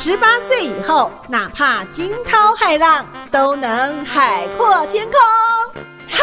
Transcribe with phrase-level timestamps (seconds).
[0.00, 5.18] 十八岁以后，哪怕惊涛骇浪，都能海阔天空。
[6.08, 6.22] 哈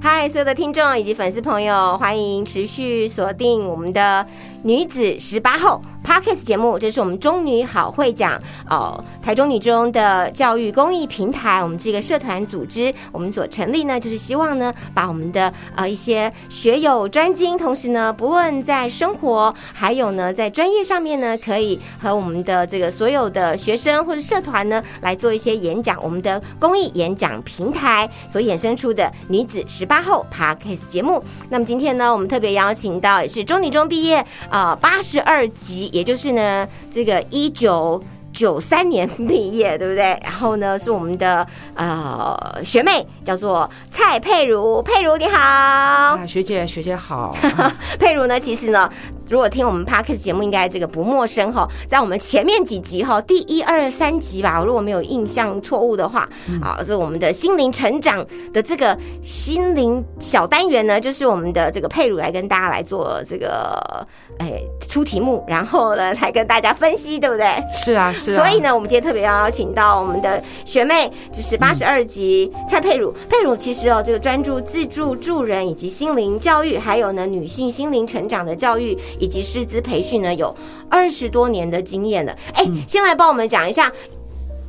[0.00, 4.24] 嗨，所有的听众以及粉丝朋友，欢迎持续锁定我们的
[4.62, 6.76] 女子十八后 Podcast 节目。
[6.76, 8.36] 这是我们中女好会讲
[8.68, 11.62] 哦，台中女中的教育公益平台。
[11.62, 25.96] 我们这个社团组织，我们所成立呢，就是希望呢，把我们的呃一些学有专精，同时呢，不论在生活还有呢在专业上面呢，可以和我们的这个所有的学生或者社团呢来做一些演讲。
[26.02, 31.22] 我们的公益演讲平台所衍生出的女子十八后 Podcast 节目。
[31.50, 38.02] 那么今天呢，我们特别邀请到也是中女中毕业啊八十二级，也就是呢这个一九。
[38.32, 40.18] 九三年毕业，对不对？
[40.22, 44.82] 然后呢，是我们的呃学妹，叫做蔡佩如。
[44.82, 47.36] 佩如你好，啊，学姐学姐好，
[47.98, 48.88] 佩如呢，其实呢，
[49.28, 51.68] 如果听我们 Parkes 节目，应该这个不陌生哈。
[51.88, 56.28] 在我们前面几集哈，第一二三集吧，如果没有印象错误的话，
[56.62, 64.06] 啊，是我们的心灵成长的这个心灵小单元呢，就是我们的这个佩如来跟大家来做这个
[64.38, 67.46] 哎出题目，然后呢来跟大家分析，对不对？
[67.74, 73.12] 是啊是啊，所以呢，我们今天特别要邀请到我们的学妹，就是八十二级蔡佩如。
[73.28, 80.54] 佩如其实哦，这个专注自助助人以及心灵教育，还有呢女性心灵成长的教育以及师资培训呢，有
[80.88, 82.36] 二十多年的经验了。
[82.54, 83.90] 哎，先来帮我们讲一下，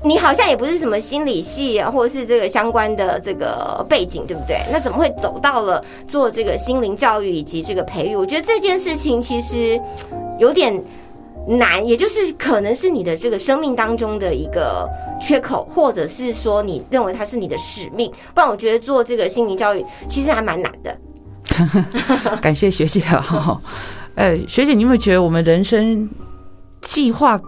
[0.04, 4.58] 你好像也不是什么心理系啊，或者是这个相关的这个背景，对不对？
[4.72, 8.16] 那怎么会走到了做这个心灵教育以及这个培育？
[8.16, 9.80] 我觉得这件事情其实
[10.40, 10.82] 有点。
[11.48, 14.88] 难，也就是可能是你的这个生命当中的一个
[15.20, 18.12] 缺口，或者是说你认为它是你的使命。
[18.34, 20.98] 不然，我觉得做这个心灵教育其实还蛮难的。
[22.42, 23.60] 感谢学姐啊！
[24.16, 26.10] 呃，学姐，你有没有觉得我们人生
[26.82, 27.40] 计划？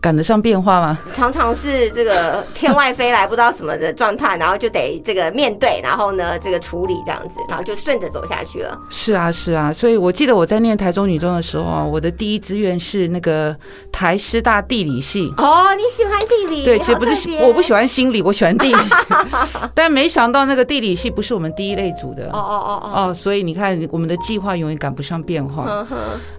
[0.00, 0.98] 赶得上变化吗？
[1.14, 8.78] 常常是这个天外飞来不知道什么的状态，然后就得这个面对，然后呢这个处理这样子，然后就顺着走下去了。
[8.88, 13.54] 是啊，是啊，所以我记得我在念台中女中的时候啊，我的第一志愿是那个
[13.92, 15.30] 台师大地理系。
[15.36, 16.64] 哦，你喜欢地理？
[16.64, 18.82] 对，其实不是，我不喜欢心理，我喜欢地理。
[19.74, 22.30] 但没想到那个地理系不是我们第一类组的。
[22.32, 23.08] 哦哦哦哦。
[23.10, 25.86] 哦，所以你看，我们的计划永远赶不上变化。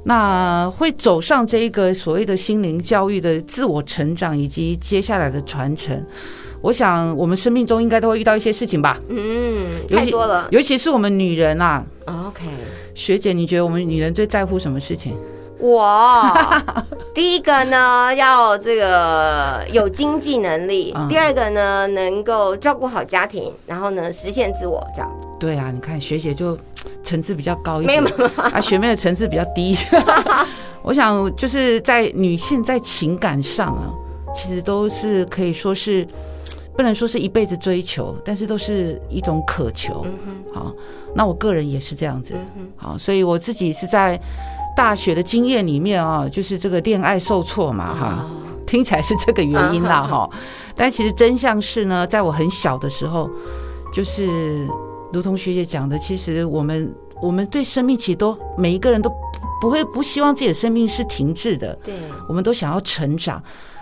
[0.03, 3.39] 那会走上这一个所谓的心灵教育的。
[3.51, 6.01] 自我成长以及接下来的传承，
[6.61, 8.97] 我想我们生命中应该都会遇到一些事情吧。
[9.09, 11.83] 嗯，太多了，尤其是我们女人啊。
[12.05, 12.45] OK，
[12.95, 15.13] 学姐，你觉得我们女人最在乎什么事情？
[15.59, 16.33] 我
[17.13, 24.81] 第一个呢，要这个有经济能力； 第二个呢，能够照顾好家庭，然后呢，实现自我。
[24.95, 26.57] 这样对啊，你看学姐就
[27.03, 29.75] 层次比较高一点，没有啊，学妹的层次比较低。
[30.83, 33.93] 我想就是在女性在情感上啊，
[34.35, 36.07] 其实都是可以说是
[36.75, 40.05] 不能说是一辈子追求，但是都是一种渴求。
[40.51, 40.71] 好，
[41.13, 42.33] 那我个人也是这样子。
[42.75, 44.19] 好，所以我自己是在
[44.75, 48.25] 大学的经验里面啊，就是这个恋爱受挫嘛，哈，
[48.65, 50.29] 听起来是这个原因啦，哈。
[50.75, 53.29] 但其实真相是呢，在我很小的时候，
[53.93, 54.65] 就是
[55.13, 59.11] 如同学姐讲的，其实我们我们对生命其实都每一个人都。
[59.59, 61.93] 不会不希望自己的生命是停滞的，对，
[62.27, 63.41] 我们都想要成长，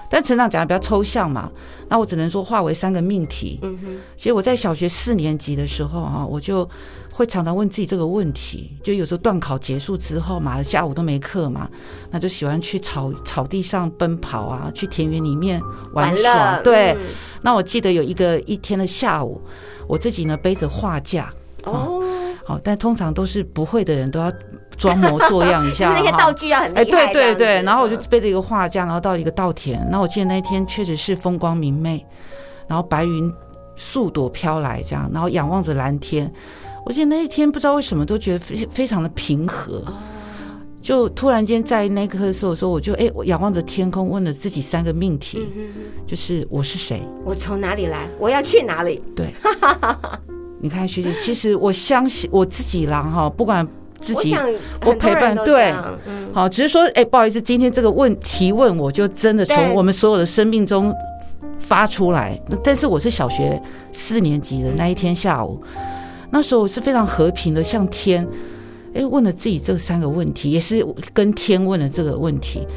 [0.09, 1.49] 但成长讲的比较抽象嘛，
[1.87, 3.59] 那我只能说化为三个命题。
[3.61, 6.67] 嗯哼，其实我在小学四年级的时候啊，我就
[7.13, 11.69] 会常常问自己这个问题，就有时候段考结束之后嘛，下午都没课嘛，
[12.11, 15.61] 那就喜欢去草草地上奔跑啊，去田园里面
[15.93, 16.59] 玩耍。
[16.61, 16.97] 对，
[17.41, 19.41] 那我记得有一个一天的下午，
[19.87, 21.33] 我自己呢背着画架，
[21.65, 22.01] 哦，
[22.49, 24.31] 好，但通常都是不会的人都要。
[24.77, 26.81] 装模作样一下， 那些道具要很厉害。
[26.81, 29.85] 哎，对对对，然后我就背着一个画架，然后到一个稻田。
[29.91, 32.05] 那我记得那一天确实是风光明媚，
[32.65, 33.29] 然后白云
[33.75, 36.31] 数朵飘来，这样，然后仰望着蓝天。
[36.85, 39.83] 我记得那一天不知道为什么都觉得非非常的平和，
[40.81, 45.45] 就突然间在那一刻的时候，说我就哎，我仰望着天空，问了自己三个命题，
[46.07, 49.03] 就是我是谁，我从哪里来，我要去哪里？
[49.13, 49.33] 对。
[50.61, 53.65] 你看学姐，其实我相信我自己啦哈，不管
[53.99, 54.35] 自己
[54.85, 55.73] 我陪伴对
[56.33, 60.93] 好，只是说，哎、不好意思，今天这个问提问，我就真的从我们所有的生命中
[61.57, 62.39] 发出来。
[62.63, 63.61] 但是我是小学
[63.91, 65.61] 四年级的那一天下午，
[66.29, 68.27] 那时候我是非常和平的，向天，
[68.93, 72.67] 哎、问了自己这三个问题，也是跟天问了这个问题。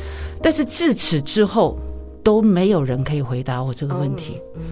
[0.40, 1.78] 但是自此之后，
[2.22, 4.38] 都没有人可以回答我这个问题。
[4.56, 4.62] 嗯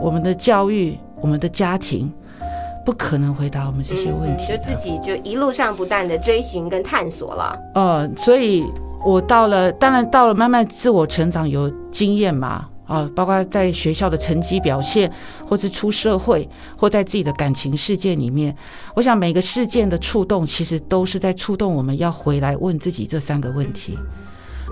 [0.00, 2.10] 我们的教育，我们的家庭，
[2.90, 4.58] 不可能回答我们这些问题的。
[4.58, 7.56] 就自己就一路上不断的追寻跟探索了。
[7.76, 8.66] 呃，所以
[9.04, 15.08] 我到了，当然到了慢慢自我成长有经验嘛，啊、包括在学校的成绩表现，
[15.48, 18.52] 或是出社会，或在自己的感情世界里面，
[18.96, 23.96] 我想每个事件的触动，其实都是在触动我们要回来问自己这三个问题。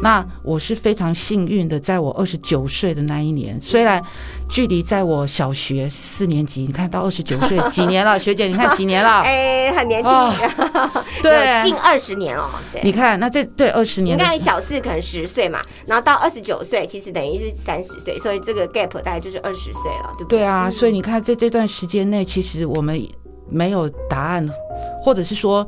[0.00, 4.02] 那我是非常幸运的，在我二十九岁的那一年，虽然
[4.48, 9.20] 距离在我小学四年级，你看到二十九岁 几年了，学姐，你看几年了？
[9.26, 10.32] 哎，很年轻，哦
[11.22, 12.48] 对近二十年哦。
[12.72, 20.38] 对，你看，那这对二十年你看小四可能十岁嘛，然后到二十九岁，其实等于是三十岁，所以这个 gap 大概就是二十岁了，对不对？
[20.38, 23.00] 对啊，所以你看，在这段时间内，其实我们
[23.50, 24.48] 没有答案，
[25.02, 25.66] 或者是说，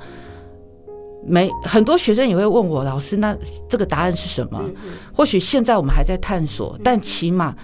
[1.25, 3.37] 没很多学生也会问我，老师，那
[3.69, 4.61] 这个答案是什么？
[4.65, 7.55] 嗯或许现在我们还在探索，但起码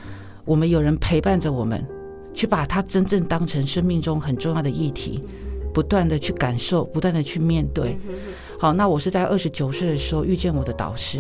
[0.45, 1.83] 我们有人陪伴着我们，
[2.35, 5.23] 去把它真正当成生命中很重要的议题，
[5.73, 7.99] 不断的去感受，不断的去面对。
[8.59, 11.19] 好，那我是在二十九岁的时候遇见我的导师，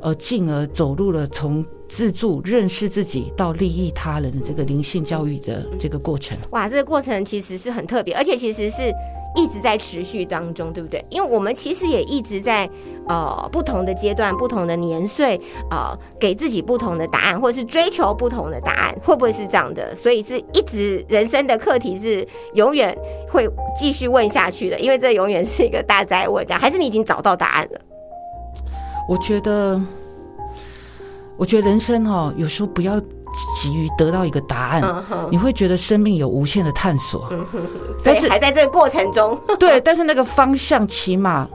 [0.00, 6.36] 而进而走入了从自助认识自己到利益他人的这个灵性教育的这个过程。
[6.50, 8.92] 哇，这个过程其实是很特别，而且其实是
[9.34, 11.04] 一直在持续当中，对不对？
[11.08, 12.68] 因为我们其实也一直在
[13.08, 15.40] 呃不同的阶段、不同的年岁，
[15.70, 19.94] 呃，给自己不同的答案，或者是追求不同的答案，会不会是这样的？
[19.96, 22.96] 所以是一直人生的课题是永远
[23.28, 27.80] 会继续问下去的，因为这永远是一个大灾问，这样还是你已经找到答案了？
[29.08, 29.80] 我觉得，
[31.36, 33.00] 我觉得人生哦，有时候不要
[33.60, 37.28] 急于得到一个答案，嗯，你会觉得生命有无限的探索。
[37.28, 41.48] 所但是还在这个过程中， 对，但是那个方向起码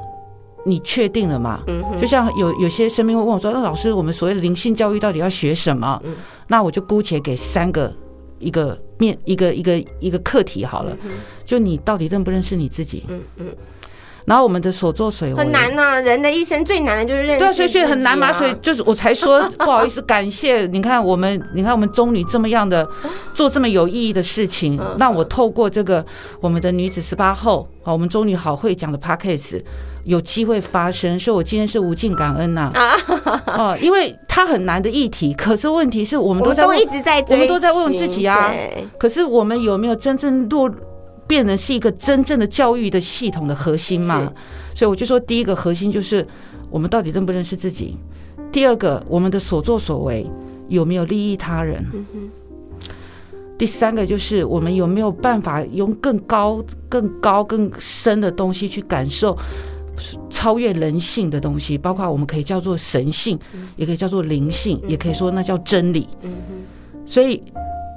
[0.65, 1.61] 你确定了嘛？
[1.67, 6.15] 嗯，就像有有些生命会问我说：“那老师，我们所谓的灵性教育到底要学什么？”嗯
[6.51, 7.93] 那我就姑且给三个
[8.39, 10.97] 一个面一个一个一个课题好了，
[11.45, 13.05] 就你到底认不认识你自己？
[13.07, 13.45] 嗯嗯，
[14.29, 15.33] 然后我们的所作所为。
[15.33, 22.87] 很难呐、人的一生最难的就是认识、对啊，所以所以很难嘛，所以就是我才说 不好意思，感谢你看我们，你看我们中女这么样的
[23.33, 26.05] 做这么有意义的事情嗯，让我透过这个
[26.39, 29.63] 我们的女子十八后啊，我们中女好会讲的 p a c k a g e
[30.05, 32.71] 有机会发生，所以我今天是无尽感恩呐。
[32.73, 32.95] 啊，
[33.45, 38.51] 哦，因为它很难的议题，可是问题是我们都在一直在我们都在问自己啊。
[38.97, 40.71] 可是我们有没有真正落
[41.29, 44.33] 变成是一个真正的教育的系统的核心嘛？
[44.73, 46.27] 所以我就说，第一个核心就是
[46.71, 47.95] 我们到底认不认识自己；
[48.51, 50.25] 第二个，我们的所作所为
[50.69, 51.79] 有没有利益他人；
[53.59, 59.37] 第三个就是我们有没有办法用更高、更高、更深的东西去感受。
[60.29, 63.37] 超越人性的东西，包括我们可以叫做神性，
[63.75, 66.07] 也可以叫做灵性，也可以说那叫真理。
[66.23, 66.31] 嗯
[67.05, 67.43] 所以，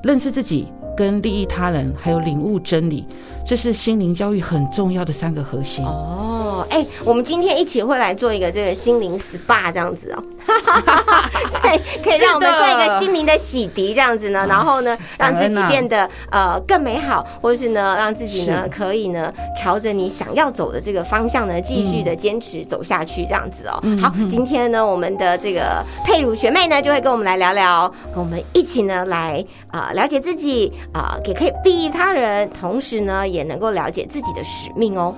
[0.02, 3.06] 认识自己、跟利益他人，还有领悟真理，
[3.44, 5.84] 这是心灵教育很重要的三个核心。
[5.84, 10.22] 哦，哎、我们今天一起会来做一个这个心灵 SPA 这样子哦，
[11.50, 23.82] 所以可以让我们做一个心灵的洗涤这样子呢，然后呢，让自己变得呃更美好，或是呢让自己呢可以呢朝着你想要走的这个方向呢继续的坚持走下去这样子哦。
[24.00, 35.14] 好，今天呢我们的这个佩如学妹呢就会跟我们来聊聊，跟我们一起呢来啊、了解自己啊、也可以利益他人，同时呢也能够了解自己的使命哦。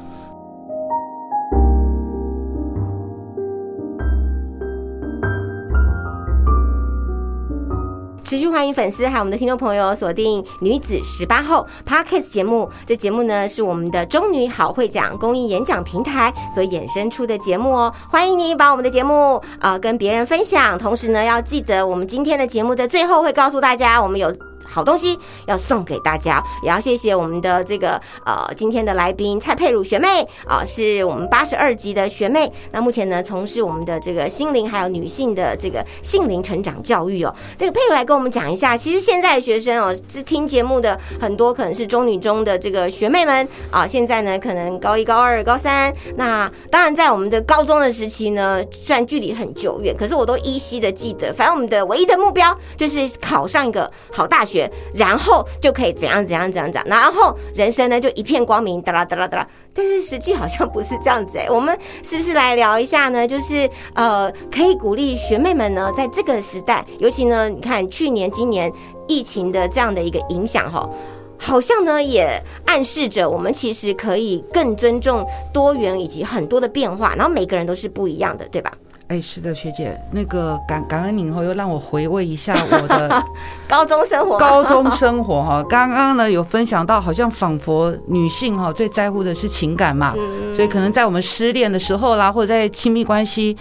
[8.27, 12.69] 持续欢迎粉丝还有我们的听众朋友锁定女子十八后 Podcast 节目。
[12.87, 17.95] 这节目呢是我们的中女好会讲公益演讲平台所衍生出的节目哦。
[18.09, 24.35] 欢迎你把我们的节目呃跟别人分享，同时呢要记得我们今天的节目的最后会告诉大家，我们有。
[24.67, 32.53] 好东西要送给大家，也要谢谢我们的这个呃今天的来宾蔡佩如学妹啊、是我们八十二级的学妹。
[32.73, 37.35] 那目前呢从事我们的这个心灵还有女性的这个性灵成长教育哦。
[37.57, 45.93] 这个佩如来跟我们讲一下，其实现在的学生哦，是听节目的很多可能是中女中的这个学妹们啊，现在呢可能高一、高二、高三。
[46.17, 54.54] 那当然在我们的高中的时期呢，虽然距离很久远，可是我都依稀的记得，反正我们的唯一的目标就是考上一个好大学。
[54.55, 59.49] 学，然后就可以怎样怎样怎样怎样，然后人生呢就一片光明，哒啦哒啦哒啦。
[59.75, 63.27] 但是实际好像不是这样子哎，我们是不是来聊一下呢？
[63.27, 68.73] 就是呃，可以鼓励学妹们呢，在这个时代，尤其呢，你看去年、今年
[69.09, 70.89] 疫情的这样的一个影响哈。
[71.37, 78.73] 好像呢，也暗示着我们其实可以更尊重多元以及很多的变化，然后每个人都是不一样的，对吧？
[79.09, 83.23] 哎，是的，学姐，那个感感恩你以后又让我回味一下我的
[83.69, 84.39] 高中生活。
[84.39, 90.15] 高中生活哈，刚刚呢有分享到，好像仿佛女性哈最在乎的是情感嘛，
[90.55, 93.55] 所以可能在我们失恋的时候啦，或者在亲密关系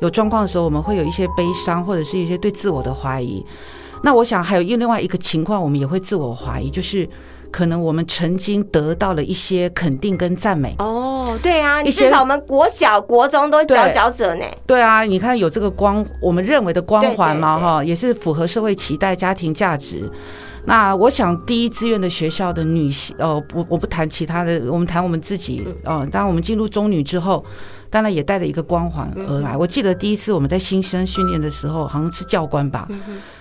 [0.00, 3.44] 有状况的时候，我们会有一些悲伤，或者是一些对自我的怀疑。
[4.02, 7.08] 那我想还有另外一个情况，我们也会自我怀疑，就是
[7.50, 10.74] 可能我们曾经得到了一些肯定跟赞美。
[10.78, 14.44] 哦，对啊，你至少我们国小、国中都佼佼者呢。
[14.66, 20.10] 对啊，你看有这个光，我们认为的光环嘛，哈，也是符合社会期待、家庭价值。
[20.64, 25.66] 那我想第一志愿的学校的女性，哦，我，我不谈其他的，我们谈我们自己。
[25.84, 27.44] 哦，当我们进入中女之后。
[27.88, 29.56] 当然也带着一个光环而来。
[29.56, 32.86] 我记得第一次我们在新生训练的时候，好像是教官吧，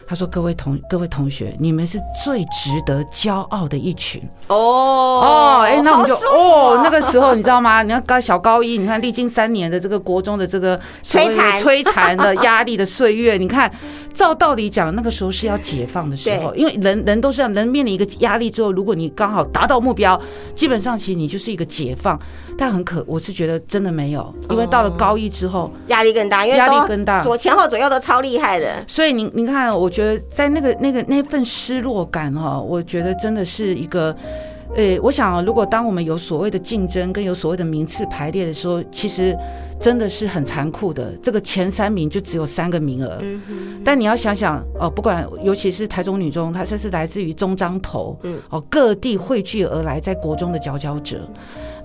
[0.08, 7.82] 他说：“各位同各位同学，你们是最值得骄傲的一群。”哦哦，哎，那我们就哦，那个时候你知道吗？
[7.82, 13.72] 你看高小高一，你看历经三年的这个国中的这个摧残摧残的压力的岁月，你看，
[14.14, 20.20] 照道理讲，那个时候是要解放的时候，因为人人都是要人面临一个压力之后，如果你刚好达到目标，
[20.54, 22.20] 基本上其实你就是一个解放。
[22.58, 28.82] 但很可，我是觉得真的没有，因为到了高一之后，压力更大，因为压力更大，左前后左右都超厉害的。
[28.88, 34.14] 所以您您看，我觉得在那个那个那份失落感哈，我觉得真的是一个，
[34.76, 39.34] 呃，我想如果当我们有所谓的竞争跟有所谓的名次排列的时候，其实
[39.80, 41.12] 真的是很残酷的。
[41.22, 43.22] 这个前三名就只有三个名额，
[43.84, 51.28] 但你要想想哦，不管尤其是台中女中，它这是来自于中彰头，嗯，哦，各地汇聚而来，在国中的佼佼者。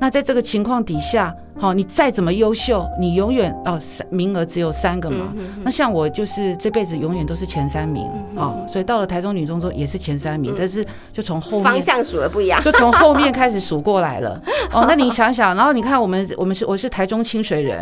[0.02, 3.78] 那在这个情况底下，好，你再怎么优秀，你永远哦，
[4.08, 5.30] 名额只有三个嘛。
[5.62, 10.82] 那像我就是这辈子永远都是前三名啊，所以到了台中女中之后也是前三名，但是
[11.12, 14.40] 就从后面方向数的不一样，就从后面开始数过来了。
[14.72, 17.79] 哦，那你想想，然后你看我们我们是我是台中清水人，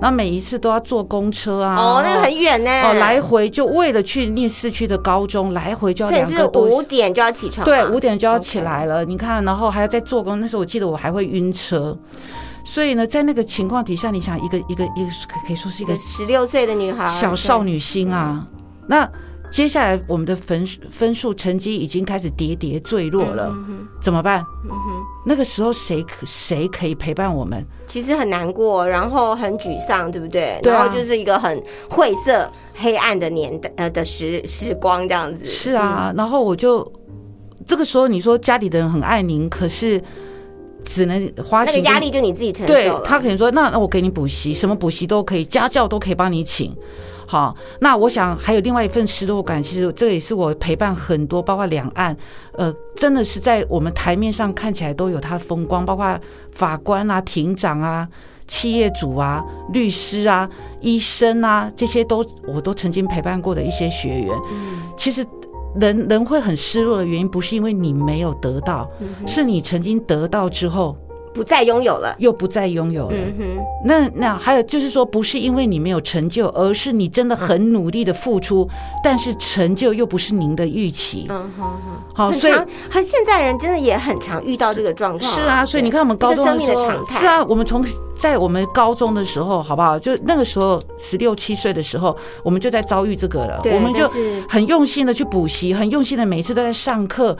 [0.00, 9.04] 然后每一次都要坐公车啊，哦，那个很远呢，哦，来回就为了去念市区的高中，来回就要两个多，五点就要起床，对，五点就要起来了。
[9.04, 11.50] 你看，然后还要再做工，那时候我记得我还会晕。
[11.52, 11.98] 车，
[12.64, 15.10] 所以呢，在那个情况底下，你想一个一个一个
[15.46, 18.46] 可以说是一个十六岁的女孩，小少女心啊。
[18.86, 19.06] 那
[19.50, 23.52] 接下来我们的分分数成绩已经开始跌跌坠落了，
[24.00, 24.44] 怎么办？
[25.24, 27.64] 那个时候谁谁可以陪伴我们？
[27.86, 30.58] 其实很难过，然后很沮丧，对不对？
[30.62, 35.44] 对然后就是一个很晦涩、黑暗的年代呃的时时光这样子。
[35.44, 36.90] 是啊，然后我就
[37.66, 40.02] 这个时候你说家里的人很爱您，可是。
[40.82, 46.74] 只能花钱，那个压力就你自己承受对他可能说，那那我给你补习，什么补习都可以，家教都可以帮你请。
[47.30, 52.16] 好，那我想还有另外一份失落感，其实这也是我陪伴很多，包括两岸，
[52.54, 56.18] 呃，真的是在我们台面上看起来都有他的风光，包括
[56.50, 58.08] 法官啊、庭长啊、
[58.48, 59.40] 企业主啊、
[59.72, 64.36] 律师啊、医生啊，这些都我都曾经陪伴过的一些学员。
[64.50, 65.24] 嗯，其实。
[65.76, 68.90] 人人会很失落的原因，不是因为你没有得到，
[69.24, 70.96] 是你曾经得到之后。
[71.32, 73.16] 不再拥有了，又不再拥有了。
[73.84, 78.68] 那那还有就是说，不是因为你没有成就，而是你真的很努力的付出，
[79.02, 81.26] 但是成就又不是您的预期。
[81.28, 82.52] 嗯哼哼，好，所以
[82.90, 85.32] 很现在人真的也很常遇到这个状况。
[85.32, 87.84] 是啊，所以你看我们高中的时候，是啊，我们从
[88.16, 89.96] 在我们高中的时候，好不好？
[89.98, 93.62] 就那个时候十六七岁的时候，我们就在遭遇这个了。
[93.66, 94.06] 我们就
[94.48, 97.36] 很用心的去补习，很用心的每次都在上课，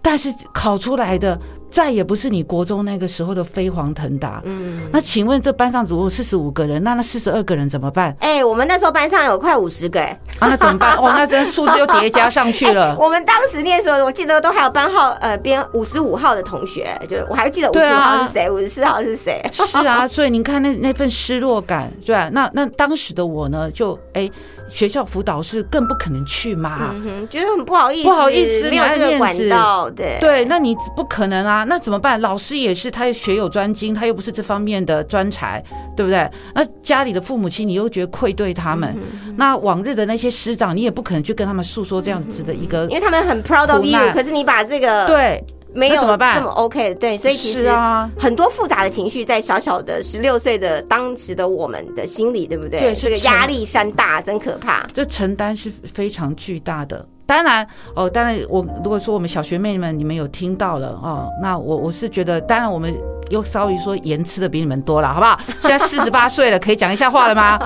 [0.00, 1.38] 但是考出来的。
[1.74, 4.40] 再也不是你国中那个时候的飞黄腾达。
[4.44, 8.14] 嗯，那请问这班上如果四十五个人，那那四十二个人怎么办？
[8.20, 10.96] 哎，我们那时候班上有快五十个，哎，啊那怎么办？
[11.02, 12.94] 哇，那这数字又叠加上去了。
[13.00, 19.42] 我们当时念时候，我记得都还有班号，呃，编五十五号的同学，就我还记得五十五号是谁，五十四号是谁。
[19.52, 22.30] 是啊， 所以您看那那份失落感，对吧？
[22.32, 24.30] 那那当时的我呢，就哎。
[24.66, 26.90] 学校辅导室更不可能去嘛，
[27.28, 32.20] 觉得很不好意思，不好意思，没有这个管道，对对，那你不可能啊，那怎么办？
[32.20, 35.62] 老师也是，他学有专精，他又不是这方面的专才，
[35.96, 36.30] 对不对？
[36.54, 38.94] 那家里的父母亲，你又觉得愧对他们，
[39.36, 45.44] 那往日的那些师长，你也不可能去跟他们诉说这样子的一个，因为他们很 proud of you，可是你把这个对。
[45.76, 46.36] 没有怎么办？
[46.36, 47.68] 这么 OK 对，所以其实
[48.16, 52.78] 很多复杂的情绪在小小的十六岁的当时的我们的心里，对不对？
[52.78, 54.86] 对，这个压力山大，真可怕。
[54.94, 57.04] 这承担是非常巨大的。
[57.26, 62.94] 当然哦，当然我如果说我们小学妹们你们有听到了哦，那我我是觉得，当然我们
[63.30, 65.38] 又稍微说盐吃的比你们多了，好不好？
[65.60, 67.58] 现在四十八岁了，可以讲一下话了吗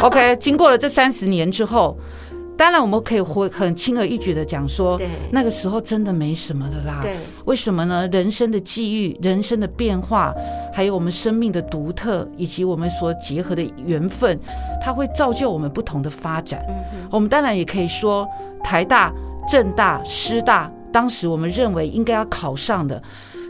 [0.00, 1.96] ？OK，经过了这三十年之后。
[2.56, 7.00] 当然，我们可以会很轻而易举的讲说，对那个时候真的没什么的啦。
[7.02, 8.06] 对，为什么呢？
[8.08, 10.32] 人生的际遇、人生的变化，
[10.72, 14.38] 还有我们生命的独特，以及我们所结合的缘分，
[14.80, 16.64] 它会造就我们不同的发展。
[17.10, 18.28] 我们当然也可以说，
[18.62, 19.12] 台大、
[19.48, 23.02] 政大、师大，当时我们认为应该要考上的。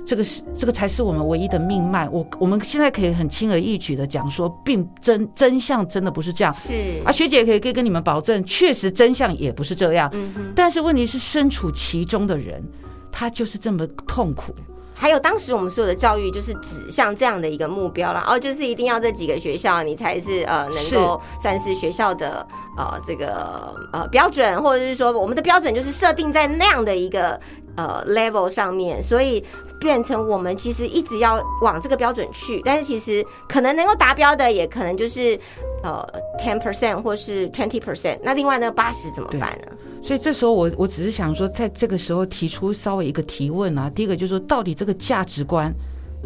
[0.04, 2.08] 这个是这个才是我们唯一的命脉。
[2.08, 6.52] 我我们现在可以很轻而易举的讲说，并真真相真的不是这样。
[6.54, 6.72] 是
[7.04, 10.10] 啊，学姐可以可以跟你们保证，确实真相也不是这样。
[10.12, 10.52] 嗯哼。
[10.54, 12.62] 但是问题是，身处其中的人，
[13.10, 14.54] 他就是这么痛苦。
[14.94, 27.40] 还有当时我们所有的教育就是指向这样的一个目标了，哦，就是一定要这几个学校，你才是呃能够算是学校的呃这个呃标准，或者是说我们的标准就是设定在那样的一个
[27.76, 29.42] 呃 level 上面，所以
[29.80, 35.38] 变成我们其实一直要往这个标准去，但是其实可能能够达标的也可能就是
[35.82, 36.06] 呃
[36.38, 39.72] ten percent 或是 twenty percent，那另外那八十怎么办呢？
[40.02, 43.88] 所以这时候我我只是想说，在这个时候提出稍微一个提问啊。
[43.94, 45.72] 第一个就是说，到底这个价值观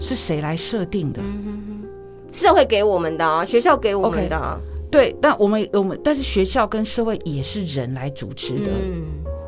[0.01, 1.21] 是谁来设定的？
[2.33, 4.59] 社会给我们的啊，学校给我们的啊。
[4.91, 8.71] 对，但我们我们但是学校跟社会也是人来组织的。
[8.71, 9.05] 嗯，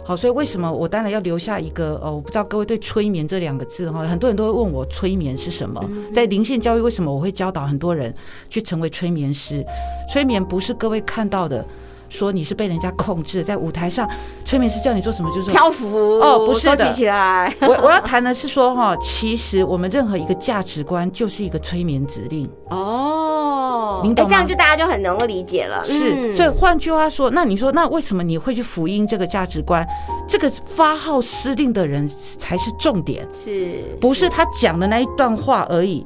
[0.09, 5.87] 好，所以为什么我当然要留下一个呃，我不知道各位对催眠这两个字哈，很多人都会问我催眠是什么。
[6.15, 8.15] 在零线教育，为什么我会教导很多人
[8.49, 9.63] 去成为催眠师？
[10.11, 11.63] 催眠不是各位看到的。
[12.09, 14.09] 说你是被人家控制，在舞台上，
[14.45, 17.55] 催眠师叫你做什么就是漂浮哦，不是的，起来。
[17.61, 25.85] 我我要谈的是说哈，其实我们任何一个价值观就是一个催眠指令哦，明白这样就大家就很能够理解了。
[25.85, 29.87] 是，所以换句话说，那你说那为什么你会去福音这个价值观？
[30.27, 36.05] 这个发号施令的人才是重点，是不是他讲的那一段话而已？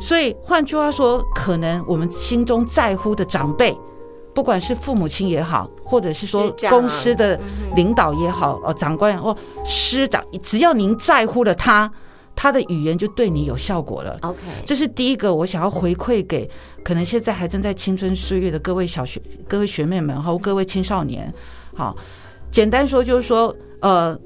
[0.00, 3.76] 所以换句话说，可能我们心中在乎的长辈。
[4.38, 7.36] 不管是父母亲也好，或者是说公司的
[7.74, 11.90] 领导也好，哦，长官或师长，只要您在乎了他，
[12.36, 14.16] 他的语言就对你有效果了。
[14.22, 16.48] OK，这是第一个我想要回馈给
[16.84, 21.34] 可能现在还正在青春岁月的各位小学、各位学妹们，和各位青少年。
[21.74, 21.96] 好，
[22.52, 24.16] 简单说就是说，呃，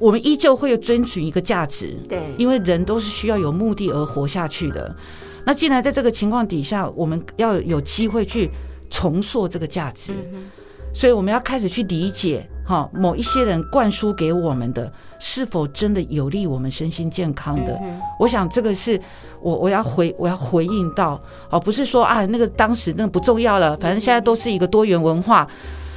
[0.00, 4.92] 我们依旧会遵循一个价值，对，因为人都是需要有目的而活下去的。
[5.46, 8.50] 那既然在这个情况底下，我们要有机会去。
[8.92, 10.12] 重塑这个价值，
[10.92, 17.80] 所以我们要开始去理解哈，某一些人灌输给我们的是否真的有利我们身心健康的？
[18.20, 19.00] 我想这个是
[19.40, 21.18] 我我要回我要回应到
[21.50, 25.48] 哦，不是说啊那个当时那个不重要了，反正现在都是一个多元文化。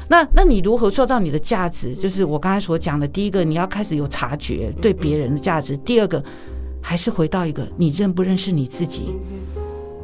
[0.07, 1.93] 那那你如何塑造你的价值？
[1.93, 6.23] 就是我刚才所讲的，第一个你要开始有察觉对别人的价值，第二个
[6.81, 9.11] 还是回到一个你认不认识你自己。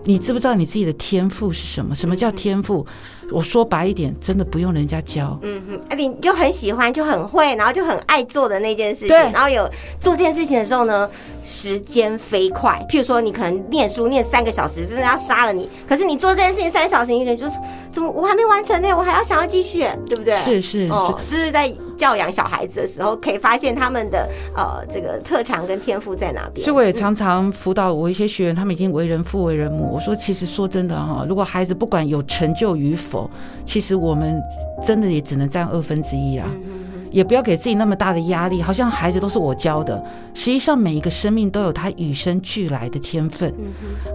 [0.04, 1.94] 你知不知道你自己的天赋是什么？
[1.96, 2.86] 什么叫天赋？
[3.32, 5.38] 我说白一点，真的不用人家教。
[5.42, 9.10] 嗯哼，哎，你就很喜欢，就很会，然后就很爱做的那件事情。
[9.10, 9.18] 对。
[9.32, 11.10] 然后有做这件事情的时候呢，
[11.44, 12.86] 时间飞快。
[12.90, 15.70] 譬如说，你可能念书念三个小时，真的要杀了你。
[15.88, 17.54] 可是你做这件事情三小时，你就是
[17.92, 18.94] 怎么我还没完成呢？
[18.96, 20.36] 我还要想要继续，对不对？
[20.36, 26.64] 是是哦，这是在教养小孩子的时候，可以发现他们的呃这个特长跟天赋在哪边。
[26.64, 29.92] 所以我也常常辅导我一些学员，他们已经为人父为人母。
[29.94, 33.21] 我说，其实说真的哈，如果孩子不管有成就与否，
[33.66, 34.42] 其实我们
[34.86, 36.48] 真的也只能占二分之一啊，
[37.12, 40.02] 也不要给自己那么大的压力，好像孩子都是我教的。
[40.34, 43.54] 实际上，每一个生命都有他与生俱来的天分。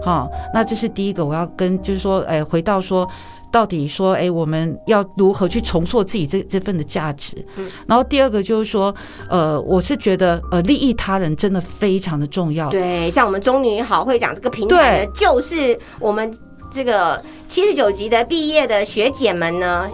[0.01, 3.07] 好，那这是第一个，我要跟就是说，哎，回到说，
[3.51, 7.45] 到底说，哎，我们要如何去重塑自己这这份的价值？
[7.85, 8.93] 然后第二个就是说，
[9.29, 12.69] 呃，我是觉得，呃，利益他人真的非常的重要。
[12.69, 16.31] 对，像我们中女好会讲这个平台呢，就是我们。
[16.77, 19.89] 这个七十九级的毕业的学姐们呢，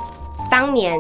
[0.51, 0.99] 当年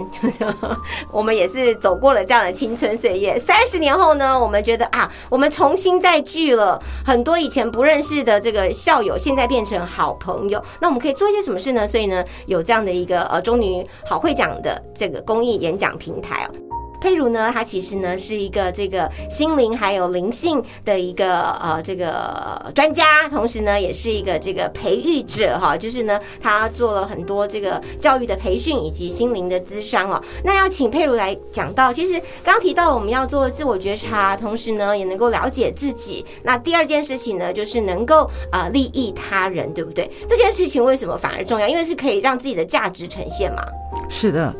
[1.11, 3.37] 我们也是走过了这样的青春岁月。
[3.37, 10.63] 三十年后呢，我们觉得啊，我们重新再聚了很多以前不认识的这个校友，现在变成好朋友。
[10.79, 11.85] 那我们可以做一些什么事呢？
[11.85, 16.72] 所以呢，有这样的一个呃中女好会讲的这个公益演讲平台哦。
[17.03, 30.23] 佩如呢，他其实呢是一个这个心灵还有灵性的一个呃这个专家，同时呢也是一个这个培育者哈，就是呢他做了很多这个教育的培训以及心灵的咨商哦。
[30.45, 36.25] 那要请佩如来讲到，其实刚提到我们要做自我觉察，同时呢也能够了解自己。
[36.41, 40.09] 那第二件事情呢，就是能够啊利益他人，对不对？
[40.29, 41.67] 这件事情为什么反而重要？
[41.67, 43.61] 因为是可以让自己的价值呈现嘛。
[44.07, 44.55] 是的。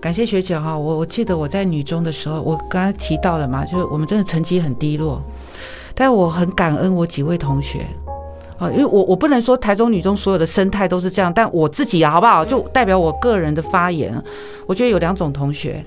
[0.00, 5.20] 感谢学姐哈，我我记得我在女中的时候，我刚才提到了嘛，就是我们真的成绩很低落，
[5.94, 7.86] 但我很感恩我几位同学。
[8.58, 12.44] 啊，因为我我不能说台中女中所有的生态都是这样，但我自己啊，好不好？
[12.44, 14.14] 就代表我个人的发言。
[14.66, 15.82] 我觉得有两种同学，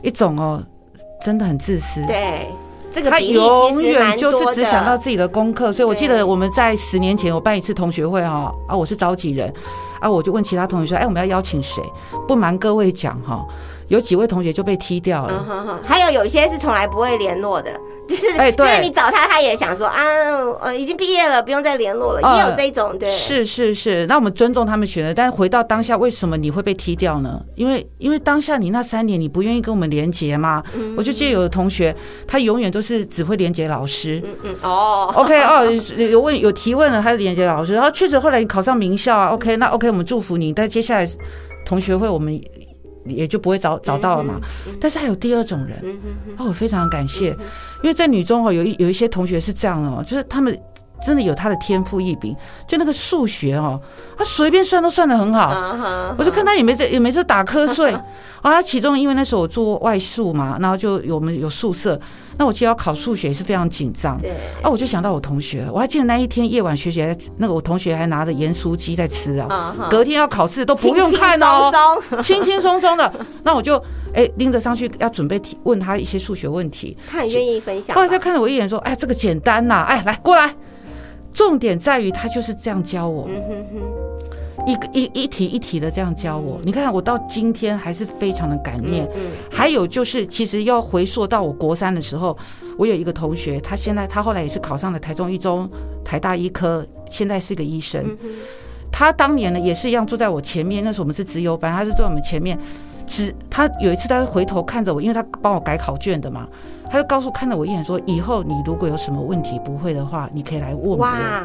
[0.00, 0.62] 一种哦，
[1.22, 2.48] 真的很自私，对，
[2.94, 5.72] 这个他永远就是只想到自己的功课。
[5.72, 9.52] 所以我记得我们在十年前我办一次同学会哈，啊，我是召集人，
[10.00, 11.82] 啊，我就问其他同学说，哎，我们要邀请谁？
[12.28, 13.44] 不瞒各位讲哈，
[13.88, 15.44] 有几位同学就被踢掉嗯了。
[15.48, 17.70] 哼哼，还有有些是从来不会联络的，
[18.08, 20.02] 就是哎对就是你找他，他也想说啊，
[20.60, 27.40] 呃，已经毕业了，不用再联络了，呃也有这种对，是是是，那我们尊重他们选择，但是回到当下，为什么你会被踢掉呢？
[27.54, 30.62] 因为因为当下你那三年你不愿意跟我们连结嘛。
[30.74, 31.94] 嗯我就记得有的同学，
[32.26, 34.22] 他永远都是只会连结老师。
[34.24, 35.64] 嗯嗯哦，OK 哦，
[35.98, 41.06] 有问有提问了，他是连接老师，然后确实后来你考上名校啊，OK，那 OK 我们祝福你，但接下来
[41.66, 42.40] 同学会我们
[43.04, 44.40] 也就不会找找到了嘛。
[44.80, 45.78] 但是还有第二种人，
[46.36, 47.30] 哦，我非常感谢，
[47.82, 50.58] 因为在女中哦，有一有一些同学是这样哦，就是他们
[51.04, 52.34] 真的有他的天赋异禀，
[52.66, 53.78] 就那个数学哦，
[54.16, 56.14] 他随便算都算得很好。
[56.16, 57.92] 我就看他也没在也没在打瞌睡
[58.40, 58.52] 啊。
[58.54, 62.00] 他其中因为那时候我做外宿嘛，然后就有我们有宿舍，
[62.38, 64.20] 那我记得要考数学也是非常紧张。
[64.20, 69.76] 对，啊，我就想到我同学，我还记得那一天夜晚学姐还那个我同学还拿着盐酥鸡在吃啊。
[69.90, 71.70] 隔天要考试都不用看哦，
[72.22, 73.12] 轻轻松松的。
[73.42, 73.82] 那我就
[74.14, 76.96] 哎拎着上去要准备提问他一些数学问题。
[77.10, 80.54] 他很愿意分享吧，后来他看了我一眼说：“哎，这个简单呐、哎，来过来。”
[81.34, 86.60] 重点在于他就是这样教我，嗯哼哼，一个一一题一题的这样教我。
[86.64, 89.04] 你看我到今天还是非常的感念。
[89.16, 89.20] 嗯
[89.50, 92.36] 还有就是，其实要回溯到我国三的时候，
[92.78, 95.68] 我有一个同学，他现在他后来也是考上了台中一中、
[96.04, 98.16] 台大医科，现在是个医生。
[98.92, 102.56] 他当年呢也是一样坐在我前面，那时候我们是直优班，他是坐在我们前面。
[103.06, 106.46] 只他有一次，他回头看着我，因为他帮我改考卷的嘛，
[106.90, 111.44] 他就告诉看着我一眼说：“以后你如果有什么问题不会的话，你可以来问我。”哇，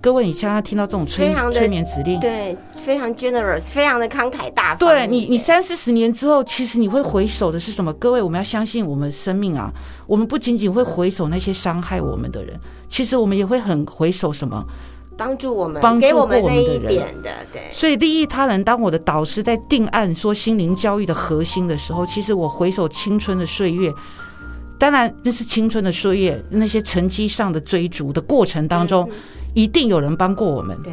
[0.00, 7.92] 各位，你现在听到这种催催眠指令，对，非常 generous，非常的慷慨大方，对你，你三四十年之后，其实你会回首的是什么？
[7.94, 9.70] 各位，我们要相信我们生命啊，
[10.06, 14.64] 我们不仅仅会回首那些伤害我们的人，其实我们也会很回首什么？
[15.16, 23.92] 帮助我们，帮助给我们那过我们的人一点的，对，所以利益他人，当我的导师在定案说心灵教育的核心的时候，其实我回首青春的岁月。
[24.78, 29.06] 当然，那是青春的岁月，那些成绩上的追逐的过程当中，
[29.52, 30.74] 一定有人帮过我们。
[30.82, 30.90] 对，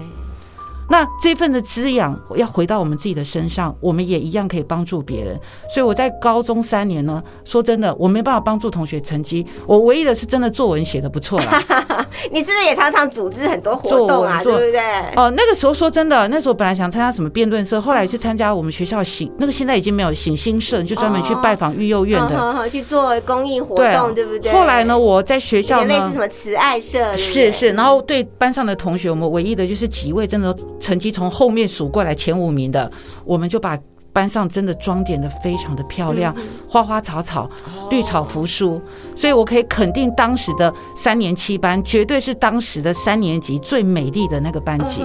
[0.89, 5.39] 那这份的滋养要回到我们自己的身上，我们也一样可以帮助别人。
[5.73, 11.63] 所以我在高中三年呢，说真的，我没办法帮助同学成绩，我唯一的是真的作文写的不错啦。
[12.31, 14.41] 你是不是也常常组织很多活动啊？
[14.43, 14.81] 对不对？
[15.15, 22.69] 哦，那个时候说真的，那时候本来想参加什么辩论社，后来去参加我们学校醒，那个现在已经没有醒新社，就专门去拜访育幼院的。
[22.69, 24.51] 去做公益活动，对不对？
[24.51, 26.19] 后来呢，我在学校呢点类似什。
[26.19, 32.91] 么慈爱社，是是，然后对班上的同学，我们唯一的就是几位真的成绩从后面数过来前五名的，
[33.25, 33.77] 我们就把
[34.13, 37.47] 班上真的装点的非常的漂亮，嗯花花草草、
[37.91, 38.81] 绿草扶疏，
[39.15, 45.01] 所以我可以肯定当时的三年七班绝对是当时的三年级最美丽的那个班级。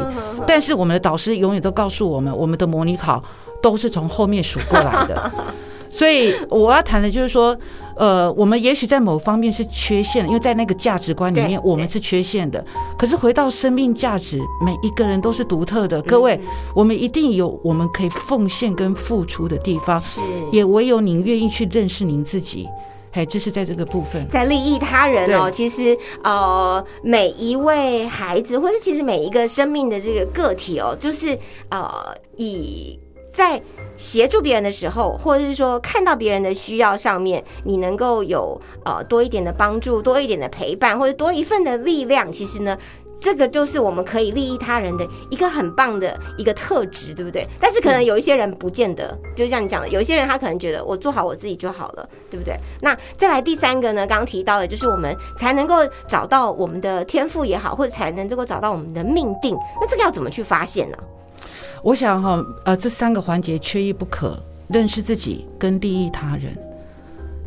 [0.46, 3.22] 但是我们的导师永远都告诉我们，我们的模拟考
[3.62, 5.30] 都是从后面数过来的。
[5.92, 7.54] 所以我要谈的就是说，
[7.96, 12.64] 呃，我们也许在某方面是缺陷的，因为在那个价值观里面我们是缺陷的。
[12.98, 16.00] 可是回到生命价值，每一个人都是独特的。
[16.02, 22.68] 各位，嗯我们一定有我们可以奉献跟付出的地方，是也唯有您愿意去认识您自己。
[23.14, 24.26] 嘿，这是在这个部分。
[24.28, 31.90] 在利益他人哦，其实呃，每一位孩子，或是其实每一个生命的这个个体哦，就是呃，
[32.36, 32.98] 以
[33.30, 33.60] 在
[34.02, 42.76] 协助别人的时候，或者是说看到别人的需要上面，你能够有呃多一点的帮助，多一点的陪伴，或者多一份的力量，其实呢。
[43.24, 47.46] 这个就是我们可以利益他人的一个很棒的一个特质，对不对？
[47.60, 52.56] 但是可能有一些人不见得，就像你讲的，有一些人他可能觉得我做好我自己就好了，对不对？
[52.80, 55.76] 那再来第三个呢，刚刚提到的就是我们才能够
[56.08, 59.56] 找到我们的天赋也好，或者才能够找到我们的命定。
[59.80, 60.98] 那这个要怎么去发现呢？
[61.82, 66.56] 我想哈，呃，这三个环节缺一不可：认识自己跟利益他人。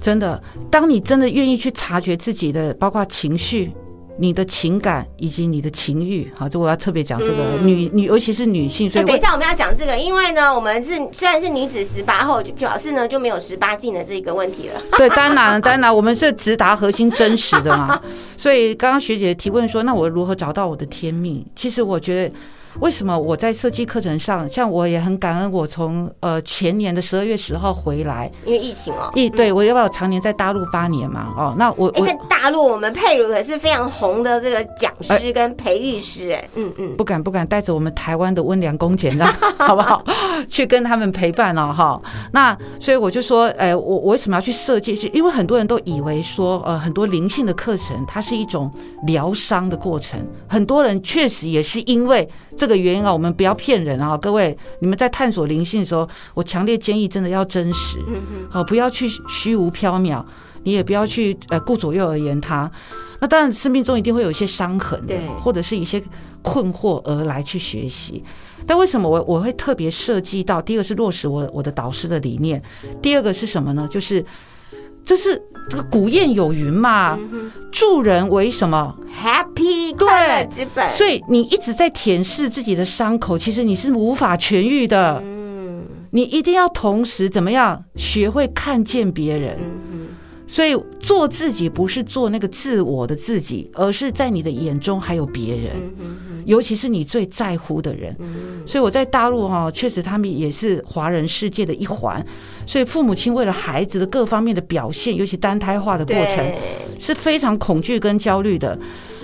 [0.01, 3.71] 真的，当你真的愿意去察觉自己的，包括情绪、
[4.19, 14.81] 你的情感以及你的情欲，好，这我要特别讲这个、嗯女女，尤其是女性，所以等一下我们要讲这个，因为呢，我们是虽然是女子十八后，就表示呢就没有十八禁的这个问题了。
[14.97, 17.99] 对，当然当然，我们是直达核心真实的嘛。
[18.37, 21.43] 所以刚刚学姐提问说，那我如何找到我的天命？
[21.55, 22.35] 其实我觉得。
[22.79, 29.11] 为什么我在设计课程上，像我也很感恩，我从呃前年的十二月十号回来，因为疫情哦。
[29.15, 31.33] 疫对我要不要常年在大陆八年嘛？
[31.37, 40.03] 哦，那我哎，我在大陆我们佩如可是非常红的这个讲师跟培育师，哎，嗯嗯，不敢不敢带着我们台湾的温良恭俭让， 好不好？
[40.47, 42.01] 去跟他们陪伴哦，哈。
[42.31, 44.95] 那所以我就说，哎，我我为什么要去设计？
[44.95, 48.71] 是因为很多人都以为说，呃，很多灵性的课程它是一种
[49.05, 52.27] 疗伤的过程，很多人确实也是因为
[52.57, 53.11] 这个原因啊。
[53.11, 57.99] 我们不要骗人啊，各位，你们在探索灵性的时候，我强烈建议真的要真实，
[58.49, 60.23] 好，不要去虚无缥缈，
[60.63, 62.69] 你也不要去呃顾左右而言他。
[63.19, 66.01] 那当然，生命中一定会有一些伤痕的对，或者是一些
[66.41, 68.23] 困惑而来去学习。
[68.67, 70.61] 但为什么我我会特别设计到？
[70.61, 72.61] 第一个是落实我我的导师的理念，
[73.01, 73.87] 第二个是什么呢？
[73.89, 74.23] 就是
[75.05, 77.17] 这是这个古谚有云嘛，
[77.71, 85.21] 助人为什么？Happy 对快乐之本，所以你一直在舔舐自己的伤口，其实你是无法痊愈的。
[85.23, 85.35] 嗯
[86.11, 89.57] 你一定要同时怎么样学会看见别人。
[89.91, 89.94] 嗯
[90.55, 95.73] 所以做自己不是做那个自我的自己，而是在你的眼中还有别人，
[96.45, 98.15] 尤其是你最在乎的人。
[98.19, 102.25] 嗯所以我在大陆哈，确实他们也是华人世界的一环。
[102.65, 106.53] 所以父母亲为了孩子的各方面的表现，尤其单胎化的过程，
[106.97, 108.79] 是非常恐惧跟焦虑的。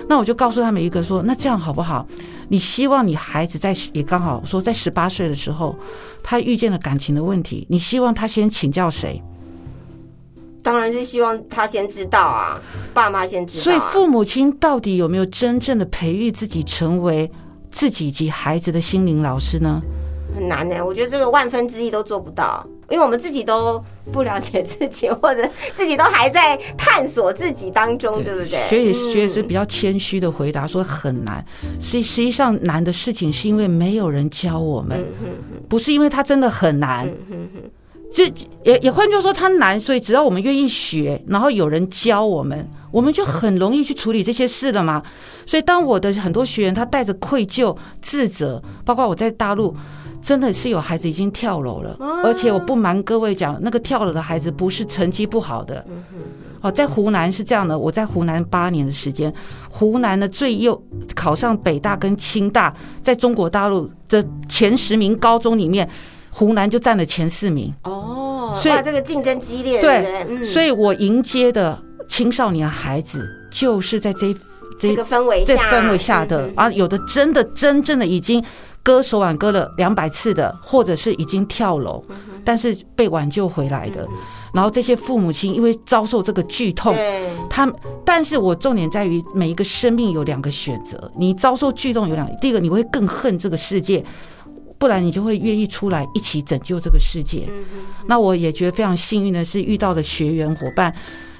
[0.09, 2.05] 那我就告诉他们一个说，那这样好不好？
[2.49, 5.73] 你希望你孩子在也刚好说在十八岁的时候，
[6.21, 9.21] 他遇见了感情的问题，你希望他先请教谁？
[10.63, 12.59] 当然是希望他先知道啊，
[12.93, 17.29] 爸妈先知道、啊，所以父母亲到底有没有真正的培育自己成为
[17.71, 19.81] 自己及孩子的心灵老师呢？
[20.33, 25.45] 很难呢、我觉得这个万分之一都做不到，因为我们自己都不了解自己，或者
[25.75, 28.65] 自己都还在探索自己当中，对不对？
[28.69, 31.43] 学也学也是嗯比较谦虚的回答说很难，
[31.81, 35.05] 实实际上难的事情是因为没有人教我们，
[35.67, 37.05] 不是因为他真的很难。
[37.07, 37.71] 嗯哼哼，
[38.13, 38.23] 就
[38.63, 45.01] 也也换句话说，它难，所以只要我们愿意学，然后有人教我们，我们就很容易去处理这些事了嘛。
[45.45, 49.75] 所以，当我的很多学员他带着愧疚、自责，包括我在大陆，
[50.21, 55.83] 真的是有孩子已经跳楼了，而且我不瞒各位讲，那个跳楼的孩子不是成绩不好的。
[56.61, 59.33] 哦，在湖南是这样的，我在湖南八年的时间，
[59.69, 60.79] 湖南的最优
[61.15, 62.71] 考上北大跟清大，
[63.01, 65.89] 在中国大陆的前十名高中里面，
[66.31, 67.73] 湖南就占了前四名。
[67.83, 74.35] 哦，所以哇，这个竞争激烈，对所以我迎接的青少年孩子，就是在这
[74.79, 76.47] 这个氛围这下，氛围下的。
[76.47, 78.43] 嗯啊，有的真的真正的已经
[78.81, 84.07] 割手腕割了两百次的，或者是已经跳楼，嗯但是被挽救回来的。
[84.51, 86.95] 然后这些父母亲因为遭受这个剧痛，
[87.47, 94.03] 他们，但是我重点在于每一个生命有两个选择，你遭受剧痛有两，第一个你会更恨这个世界，
[94.81, 97.45] 不然你就会愿意出来一起拯救这个世界。
[97.47, 97.63] 嗯
[98.07, 100.93] 那我也觉得非常幸运的是遇到的学员伙伴，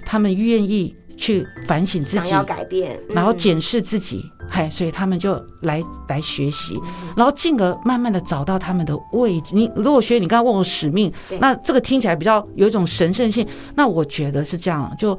[0.05, 6.79] 他们愿意去反省自己，想要改变，嗯然后检视自己，嗨，所以他们就来来学习，
[7.17, 9.55] 然后进而慢慢的找到他们的位置。
[9.55, 15.17] 你如果学你刚刚问我使命，那这个听起来比较有一种神圣性，那我觉得是这样，就。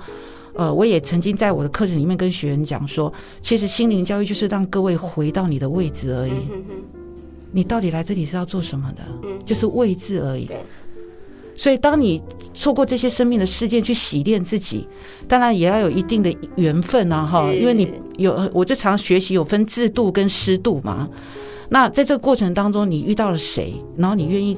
[0.54, 6.30] 呃，我也曾经在我的课程里面跟学员讲说，其实心灵教育就是让各位回到你的位置而已。
[6.30, 7.01] 嗯哼哼
[7.52, 9.02] 你到底来这里是要做什么的？
[9.22, 10.56] 嗯就是位置而已对。
[11.54, 12.20] 所以，当你
[12.54, 14.88] 错过这些生命的事件去洗练自己，
[15.28, 21.08] 当然也要有一定的缘分啊，哈，因为你有，我就常学习有分制度跟湿度嘛。
[21.68, 24.56] 那在这个过程当中，你遇到了谁，然后你愿意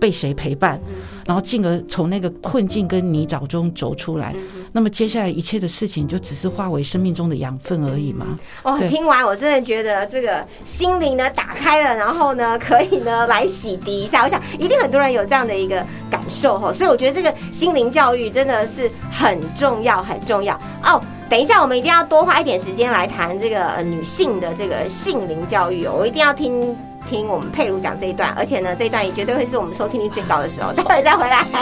[0.00, 0.80] 被谁陪伴，
[1.26, 4.34] 然后进而从那个困境跟泥沼中走出来，
[4.72, 8.38] 那么接下来一切的事情就只是化为生命中的养分而已嘛。
[8.62, 14.22] 哦，听完我真的觉得这个心灵呢打开了，然后呢可以呢来洗涤一下。
[14.22, 21.00] 我想一定很多人有这样的一个感受哈，所以我觉得这个心灵教育真的是很重要，很重要哦。
[21.30, 26.76] 等一下，我们一定要多花一点时间来谈这个呃女性的这个性灵教育哦，我一定要听
[27.08, 30.72] 听我们佩如讲这一段，而且呢，这一段也绝对会是我们收听率最高的时候。
[30.72, 31.44] 待会再回来。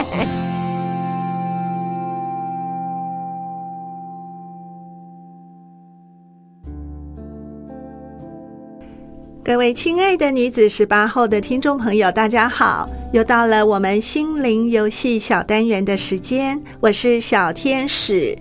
[9.44, 12.88] 各位亲爱的女子十八后的听众朋友，大家好！
[13.12, 18.38] 又到了我们心灵游戏小单元的时间，我是小天使。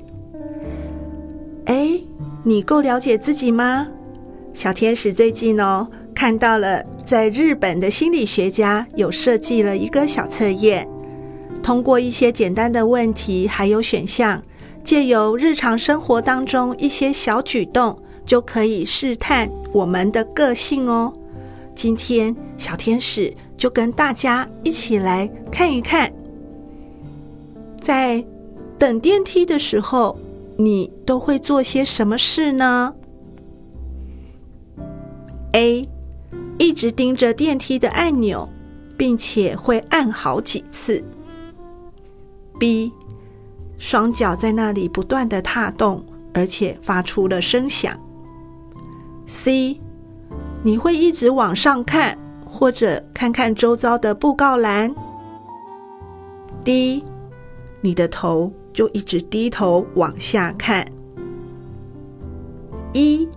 [1.65, 1.99] 哎，
[2.43, 3.87] 你够了解自己吗？
[4.53, 5.87] 小天使最近哦，
[6.21, 10.87] 看到了在日本的心理学家有设计了一个小测验，
[11.63, 14.39] 通过一些简单的问题还有选项，
[14.83, 17.99] 借由日常生活当中一些小举动。
[18.23, 21.11] 就可以试探我们的个性哦。
[21.73, 26.13] 今天小天使就跟大家一起来看一看，
[27.81, 28.23] 在
[28.77, 30.15] 等电梯的时候，
[30.55, 32.93] 你都会做些什么事呢
[35.53, 35.89] ？A，
[36.61, 38.47] 一直盯着电梯的按钮，
[38.95, 41.03] 并且会按好几次。
[42.59, 42.91] B，
[43.79, 47.99] 双脚在那里不断的踏动，而且发出了声响。
[49.25, 49.79] C，
[50.61, 54.93] 你会一直往上看，或者看看周遭的布告栏。
[56.63, 57.03] D，
[57.81, 60.87] 你的头就一直低头往下看。
[62.93, 63.27] 一，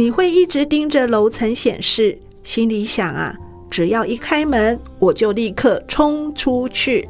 [0.00, 3.36] 你会一直盯着楼层显示，心里想啊，
[3.68, 7.06] 只要一开门，我就立刻冲出去。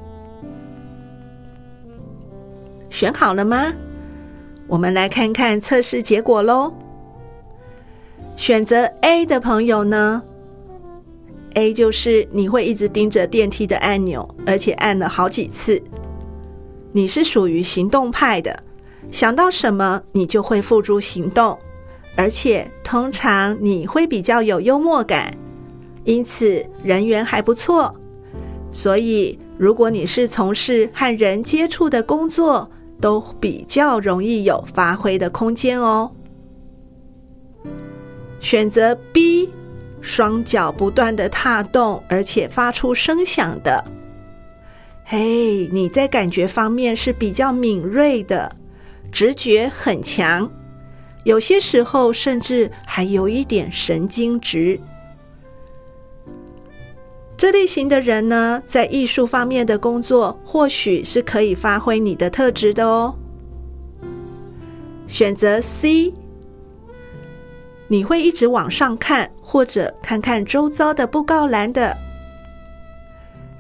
[2.91, 3.73] 选好了吗？
[4.67, 6.75] 我们来看看测试结果喽。
[8.37, 10.21] 选择 A 的朋友呢
[11.55, 15.81] ？A 就是你会一直盯着电梯的按钮，而且按了好几次。
[16.91, 18.65] 你是属于行动派的，
[19.13, 21.57] 想到什么你就会付诸行动，
[22.17, 25.33] 而且通常你会比较有幽默感，
[26.05, 27.95] 因此人缘还不错。
[28.73, 32.71] 所以，如果你是从事和人接触的工作，
[33.01, 36.11] 都比较容易有发挥的空间哦。
[38.39, 39.51] 选择 B，
[40.01, 43.85] 双脚不断的踏动，而且发出声响的。
[45.05, 48.55] 嘿，你在感觉方面是比较敏锐的，
[49.11, 50.51] 直觉很强，
[51.25, 54.81] 有些时候甚至还有一点神经质。
[57.37, 63.15] 这类型的人呢，在艺术方面的工作，或许是可以发挥你的特质的哦。
[65.07, 66.13] 选择 C，
[67.89, 71.97] 你会一直往上看，或者看看周遭的布告栏的。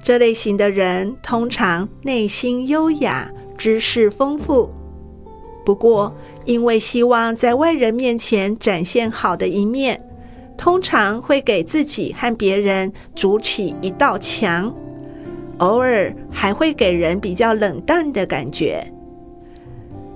[0.03, 4.71] 这类型的人通常内心优雅，知识丰富。
[5.65, 6.13] 不过，
[6.45, 10.01] 因为希望在外人面前展现好的一面。
[10.57, 14.71] 通常会给自己和别人筑起一道墙，
[15.57, 18.87] 偶尔还会给人比较冷淡的感觉。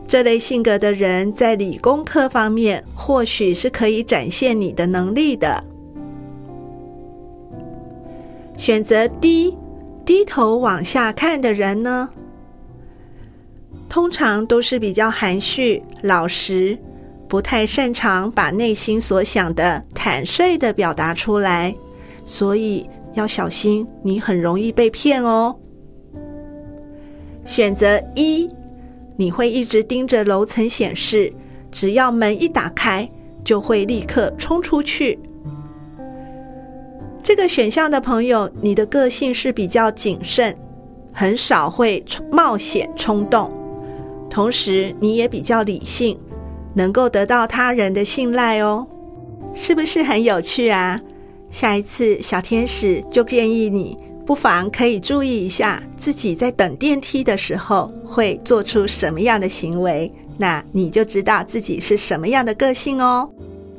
[0.07, 5.65] 这类性格的人在理工科方面或许是可以展现你的能力的。
[8.59, 9.57] 选择低
[10.05, 12.11] 低头往下看的人呢，
[13.95, 16.77] 通常都是比较含蓄、老实。
[17.29, 21.73] 不太擅长把内心所想的坦率的表达出来，
[22.25, 25.55] 所以要小心，你很容易被骗哦。
[27.45, 28.51] 选择一，
[29.15, 31.33] 你会一直盯着楼层显示，
[31.71, 33.09] 只要门一打开，
[33.45, 35.17] 就会立刻冲出去。
[37.23, 40.53] 这个选项的朋友，你的个性是比较谨慎，
[41.13, 43.49] 很少会冒险冲动，
[44.35, 46.19] 同时你也比较理性。
[46.75, 48.85] 能够得到他人的信赖哦，
[49.55, 51.01] 是不是很有趣啊？
[51.53, 63.31] 下一次小天使就建议你，不妨可以注意一下自己在等电梯的时候会做出什么样的行为，那你就知道自己是什么样的个性哦。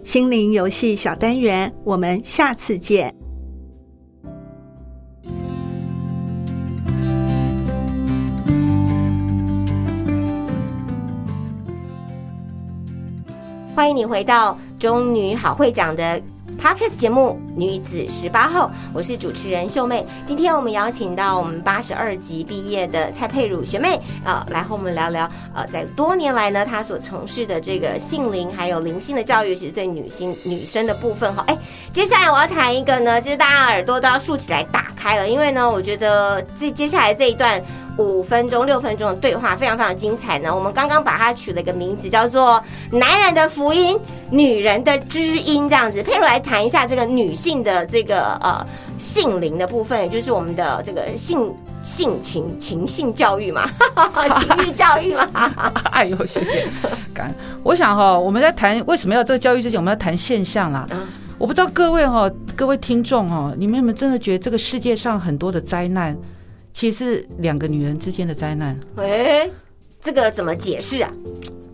[0.05, 3.13] 心灵游戏小单元，我们下次见。
[13.75, 16.17] 欢迎你回到中女好会讲的
[16.57, 20.07] podcast 节目《女子十八号》，我是主持人秀妹。
[20.25, 31.43] 今天我们邀请到我们八十二级毕业的蔡佩茹学妹，呃，来和我们聊聊，呃，在多年来呢，她所从事的这个性灵还有灵性的教育，其实对女性女生的部分哈。
[31.47, 31.57] 哎，
[31.91, 37.61] 接下来我要谈一个呢，就是大家耳朵都要竖起来打开了，因为呢，我觉得这接下来这一段。
[37.97, 40.53] 五分钟、六分钟的对话非常非常精彩呢。
[40.53, 43.97] 我们刚刚把它取了一个名字，叫做“男人的福音，
[44.29, 46.03] 女人的知音”这样子。
[46.03, 48.65] 佩如来谈一下这个女性的这个呃
[48.97, 53.69] 性灵的部分，也就是我们的这个性性情情性教育嘛，
[54.41, 55.73] 情欲教育嘛。
[55.91, 56.67] 哎呦，学姐，
[57.13, 57.33] 感
[57.63, 60.85] 我想哈，我们在谈为什么要这个教育之前，我们要谈现象啦。
[61.37, 66.17] 我不知道各位哈，各位听众哈，你们有没有真的觉得这个世界上很多的灾难？
[66.75, 69.49] 其实两个女人之间的灾难，哎，
[70.01, 71.09] 这个怎么解释啊？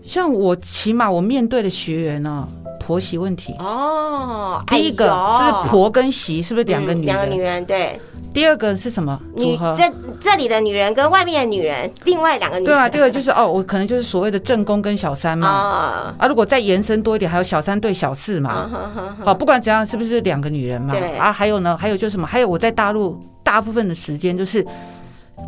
[0.04, 2.47] 像我起码我面对的学员呢，
[2.80, 4.64] 婆媳问题哦。
[4.68, 7.16] 第一个是婆跟媳，是不是两个女人？
[7.16, 7.99] 两个女人对。
[8.32, 9.76] 第二个是什么女组合？
[9.76, 9.91] 这
[10.22, 15.47] 这里的女人跟外面的女人，另外两个女人对啊，第二个就是哦，我可能就是所谓的正宫跟小三嘛。
[15.47, 18.70] 啊，啊，如果再延伸多一点，还有小三对小四嘛。
[19.26, 21.18] 好，不管怎样，是不是两个女人嘛对？
[21.18, 22.28] 啊，还有呢，还有就是什么？
[22.28, 23.20] 还有我在大陆
[23.52, 24.66] 大部分的时间就是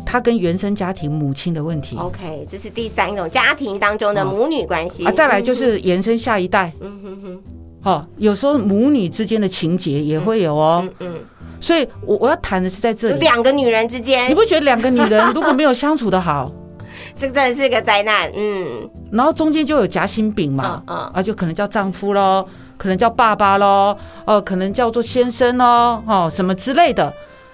[0.04, 6.70] 他跟原生家庭母亲的问题 OK，这是第三种家庭当中的哦母女关系啊，再来就是延伸下一代。
[6.80, 7.42] 嗯哼哼，
[7.90, 10.86] 哦，有时候母女之间的情节也会有哦。
[11.00, 11.14] 嗯
[11.60, 13.20] 所以我我要谈的是在这嗯，里。
[13.20, 16.52] 两个女人之间你间，不觉得两个女人如果没有相处的好，
[17.16, 18.30] 这个真的是个灾难。
[18.36, 18.66] 嗯
[19.10, 22.46] 然后中间就有夹心饼嘛，嗯嗯啊，就可能叫丈夫喽，
[22.76, 23.96] 可能叫爸爸喽，
[24.26, 27.10] 哦，可能叫做先生喽，哦，什么之类的。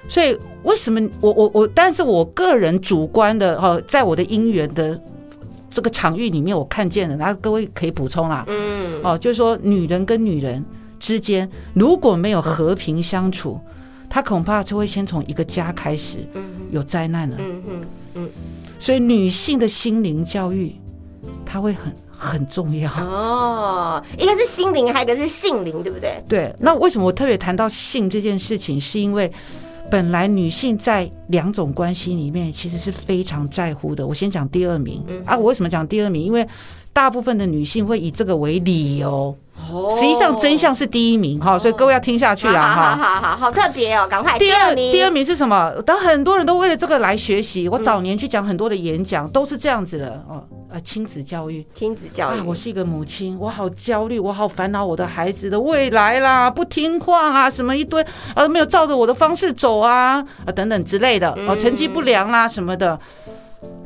[0.08, 5.00] 所以为什么我我我，但是我个人主观的哦，在我的姻缘的
[5.68, 10.64] 这个场域里面，我看见了，然后各位可以补充啦，嗯，哦，就是说女人跟女人
[10.98, 13.60] 之间如果没有和平相处，
[14.08, 17.36] 她恐怕就会先从一个家开始嗯有灾难了。
[17.38, 17.62] 嗯
[18.14, 18.28] 嗯
[18.80, 20.74] 所以女性的心灵教育，
[21.44, 22.90] 她会很很重要。
[22.90, 26.24] 哦，一个是心灵，还有一个是性灵，对不对？
[26.26, 28.80] 对，那为什么我特别谈到性这件事情？
[28.80, 29.30] 是因为
[29.90, 34.06] 本来女性在两种关系里面其实是非常在乎的。
[34.06, 36.22] 我先讲第二名、嗯啊，我为什么讲第二名？
[36.22, 36.46] 因为
[36.92, 39.36] 大部分的女性会以这个为理由，
[39.72, 42.96] 哦实际上真相是第一名哈，所以各位要听下去啦好好。
[42.96, 45.72] 好好好特别哦，赶快第二名，第二名是什么？
[45.86, 50.42] 当很多人都为了这个来学习，我早年去讲很多的演讲，都是这样子的哦。
[50.72, 58.06] 呃，亲子教育，亲子教育啊，，我是一个母亲，我好焦虑，我好烦恼我的孩子的未来啦，不听话啊，什么一堆，
[58.36, 62.96] 呃，没有照着我的方式走啊，啊，等等之类的，哦，成绩不良啦什么的，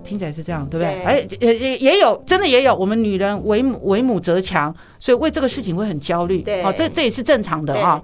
[0.04, 0.94] 听起来是这样，对不对？
[0.94, 8.02] 对哎，也也也有，真的也有，我们女人为母为母则强，所以为这个事情会很焦虑，对哦，这这也是正常的对哈。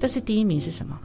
[0.00, 0.98] 但是第一名是什么？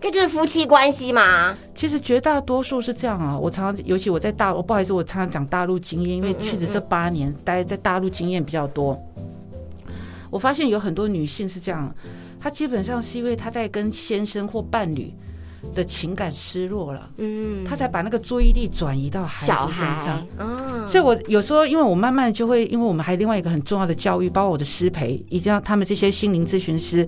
[0.00, 1.56] 这就是夫妻关系嘛。
[1.74, 9.00] 其实绝大多数是这样啊，我常常，尤其我在大，我不好意思，我常常讲大陆经验，因为确实这八年，待在大陆经验比较多。
[10.28, 11.94] 我发现有很多女性是这样，
[12.40, 15.14] 她基本上是因为她在跟先生或伴侣
[15.74, 27.06] 的情感失落了，嗯，他才把那个注意力转移到孩小子身上。，嗯，所以，我有时候，因为我慢慢就会，因为我们还有另外一个很重要的教育，包括我的师培，一定要他们这些心灵咨询师、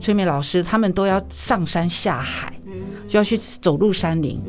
[0.00, 2.52] 催眠老师，他们都要上山下海，
[3.08, 4.40] 就要去走入山林。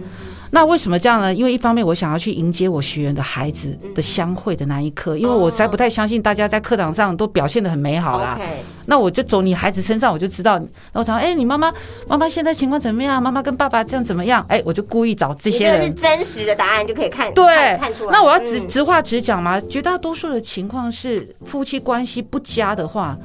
[0.53, 1.33] 那为什么这样呢？
[1.33, 8.37] 因为一方面我想要去迎接我学员的孩子的相会的那一刻，因为我实在不太相信大家在课堂上都表现的很美好啦。
[8.85, 10.55] 那我就走你孩子身上，我就知道。
[10.55, 10.61] 然
[10.93, 11.71] 后我想，哎、你妈妈
[12.07, 13.23] 妈妈现在情况怎么样？
[13.23, 14.45] 妈妈跟爸爸这样怎么样？
[14.49, 18.11] 哎、我就故意找这些人真实的答案，就可以看对看看出来。
[18.11, 23.17] 那我要直嗯直话直讲嘛，绝大多数的情况是夫妻关系不佳的话，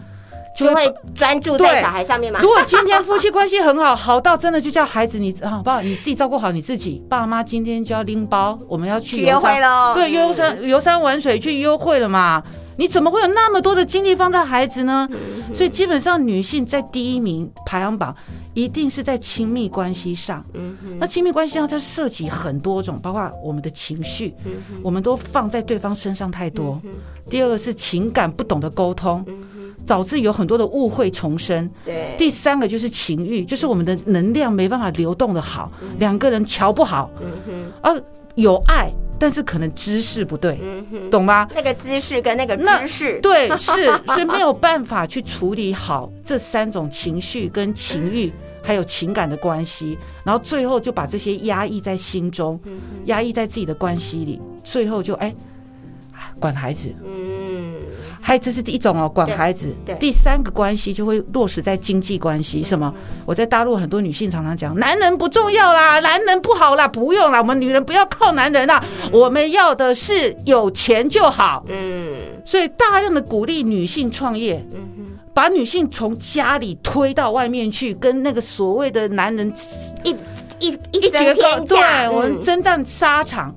[0.56, 0.94] 就就会。
[1.14, 2.48] 专注在小孩上面嘛如。
[2.48, 5.80] 果今天夫妻关系很好，好到真的就叫孩子你啊好不好？
[5.80, 7.02] 你自己照顾好你自己。
[7.08, 12.42] 爸妈今天就要拎包，我们要去去约游山会喽，对，嗯游山游山玩水去约会了嘛？
[12.78, 15.08] 你怎么会有那么多的精力放在孩子呢？
[15.10, 15.16] 嗯
[15.54, 18.14] 所以基本上女性在第一名排行榜，
[18.52, 20.44] 一定是在亲密关系上。
[20.52, 24.52] 嗯哼那亲密关系上就涉及很多种，包括我们的情绪，嗯
[24.82, 26.78] 我们都放在对方身上太多。
[27.30, 29.24] 第二个是情感不懂得沟通，
[29.86, 31.70] 导致有很多的误会重生。
[31.84, 38.02] 对，第三个就是情欲，就是我们的能量没办法流动的好，两个人瞧不好，嗯哼，啊，
[38.34, 41.48] 有爱，但是可能姿势不对，嗯，懂吗？
[41.54, 48.30] 那个姿势跟那个那姿势，对，是，所以没有办法去处理好这三种情绪跟情欲，
[48.62, 52.60] 还有情感的关系，然后最后就把这些压抑在心中，
[53.06, 55.32] 压抑在自己的关系里，最后就哎，
[56.38, 57.35] 管孩子，嗯，
[58.26, 59.72] 还这是第一种哦，管孩子。
[60.00, 62.92] 第三个关系就会落实在经济关系，什么？
[63.24, 71.64] 我在大陆很多女性常常讲，男人不重要啦，男人不好啦，不用啦，我们女人不要靠男人啦，我们要的是有钱就好。
[71.68, 74.60] 嗯，所以大量的鼓励女性创业，
[75.32, 79.52] 把女性从家里推到外面去，跟那个所谓的男人
[80.02, 80.10] 一
[80.58, 83.54] 一一决高，对，我们嗯征战沙场。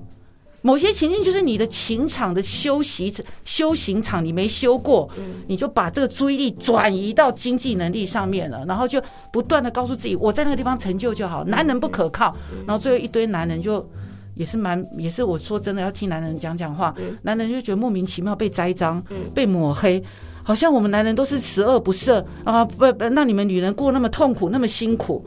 [0.62, 3.14] 某些情境就是你的情场的修习
[3.46, 5.10] 修行场你没修过，
[5.48, 9.02] 你就把这个注意力转移到经济能力上面了，然后就
[9.32, 12.36] 不断的告诉自己我在那个地方成就就好，男人不可靠，
[12.68, 13.88] 然后最后一堆男人就
[14.36, 16.94] 也是蛮也是我说真的要听男人讲讲话，
[17.24, 19.02] 男人就觉得莫名其妙被栽赃，
[19.34, 20.04] 被抹黑。
[20.42, 22.66] 好像我们男人都是十恶不赦啊！
[22.66, 25.24] 不不，那你们女人过那么痛苦，那么辛苦，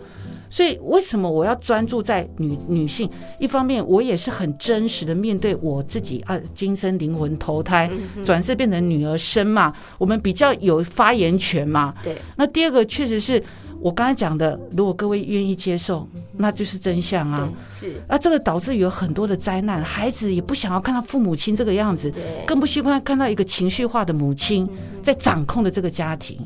[0.53, 3.09] 所以为什么我要专注在女女性？
[3.41, 7.91] 一方面，我也是很真实的面对我自己啊，今生灵魂投胎，
[8.23, 11.95] 转世变成女儿身嘛，我们比较有发言权嘛。
[12.05, 12.19] 对。
[12.37, 13.43] 那第二个，确实是
[13.81, 17.51] 我刚才讲的，如果各位愿意接受，那就是真相啊。
[17.73, 17.95] 是。
[18.07, 22.13] 啊，这个导致有很多的灾难，孩子也不想要看到父母亲这个样子，
[22.47, 24.69] 更不希望看到一个情绪化的母亲
[25.03, 26.39] 在掌控的这个家庭。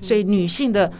[0.00, 0.90] 所以女性的。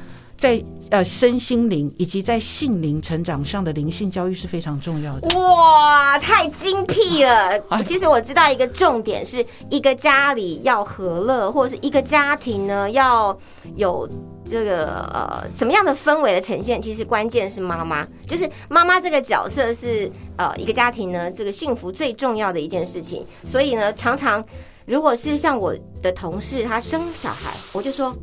[0.41, 5.39] 在呃身心灵以及在性灵成长上的灵性教育是非常重要的。
[5.39, 7.63] 哇，太精辟了！
[7.85, 13.39] 其实我知道一个重点是一个家里要和乐，或者是一个家庭呢要
[13.77, 14.09] 有
[14.43, 16.81] 这个呃什么样的氛围的呈现。
[16.81, 23.27] 其实关键是妈妈，就是妈妈这个角色是呃一个家庭呢这个幸福最重要的一件事情。
[23.45, 24.43] 所以呢，常常
[24.87, 28.15] 如果是像我的同事他生小孩，我就说。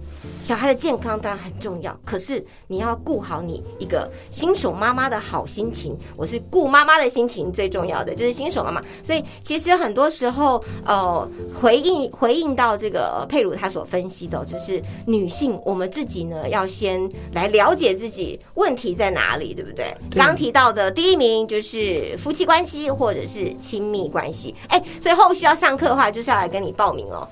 [0.41, 5.97] 小孩的健康当然很重要，可是你要顾好你一个新手妈妈的好心情。
[6.15, 8.81] 我是顾妈妈的心情最重要的，就是新手妈妈。
[9.03, 11.27] 所以其实很多时候，呃，
[11.59, 19.93] 回应回应到这个佩如她所分析的，就是女性我们自己呢要先来了解自己问题在哪里，对不对？
[20.11, 24.55] 刚提到的第一名就是夫妻关系或者是亲密关系。
[24.69, 27.27] 哎，所以后续要上课的话，就是要来跟你报名哦。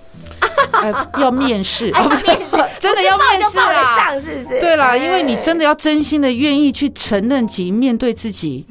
[1.19, 1.91] 要面试，
[2.80, 4.13] 真的要面试啊！
[4.19, 4.59] 是不是？
[4.59, 8.65] 对啦，因为你真的要真心的愿意去承认及面对自己，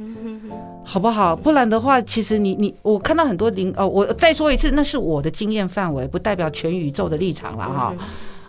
[0.84, 1.34] 好不好？
[1.34, 7.94] 不然的话，其实你你我看到很多灵哦，我再说一次，那是我的经验范围，不代表全宇宙的立场了哈。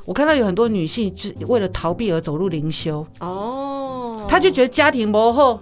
[0.05, 5.59] 我看到有很多女性是为了逃避而走入灵修哦，她就觉得家庭磨后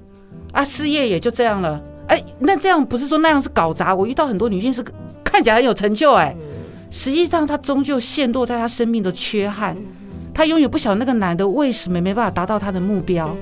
[0.51, 1.81] 啊，事业也就这样了。
[2.07, 3.95] 哎，那这样不是说那样是搞砸？
[3.95, 4.83] 我遇到很多女性是
[5.23, 6.35] 看起来很有成就，哎。
[6.93, 9.75] 实际上，他终究陷落在他生命的缺憾，
[10.31, 13.35] 他永远不晓得那个男的为什么没办法达到他的目标。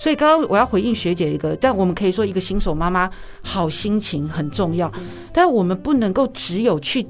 [0.00, 3.10] 所以，刚刚我要回应学姐一个，但我们可以说，一个新手妈妈
[3.42, 4.90] 好心情很重要，
[5.34, 7.06] 但我们不能够只有去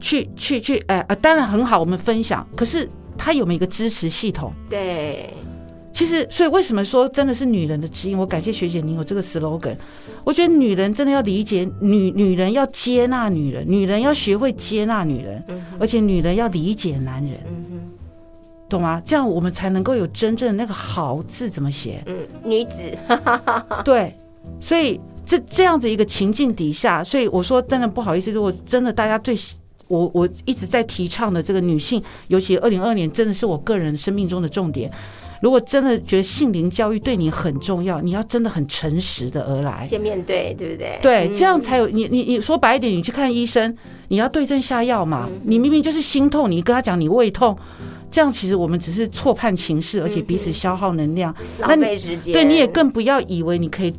[0.00, 2.86] 去去去，哎啊，当然很好，我们分享，可是
[3.16, 4.52] 他有没有一个支持系统？
[4.68, 5.32] 对。
[5.98, 8.16] 其实，所以为什么说真的是女人的指引？
[8.16, 9.74] 我感谢学姐您有这个 slogan。
[10.22, 15.42] 我觉得女人真的要理解女女人要接纳女人，女人要学会接纳女人，
[15.76, 17.40] 而且女人要理解男人，
[18.68, 19.02] 懂吗？
[19.04, 22.00] 这样我们才能够有真正的那个好字怎么写？
[22.06, 22.96] 嗯，女子。
[23.84, 24.16] 对，
[24.60, 29.34] 所以这这样子一个情境底下，所以我说真的不好意思，如果真的大家对
[29.88, 34.88] 我我一直在提倡的这个女性，尤其二零二年真的是我个人生命中的重点。
[35.40, 40.98] 如果真的觉得性灵教育对你很重要，你要真的很诚实的而来，先面对，对不对？
[41.02, 43.76] 对，这样才有你你你说白一点，你去看医生，
[44.08, 45.28] 你要对症下药嘛。
[45.44, 47.56] 你明明就是心痛，你跟他讲你胃痛，
[48.10, 52.32] 这样其实我们只是错判情势，而且彼此消耗能量，浪费时间。
[52.32, 53.94] 对，你也更不要以为你可以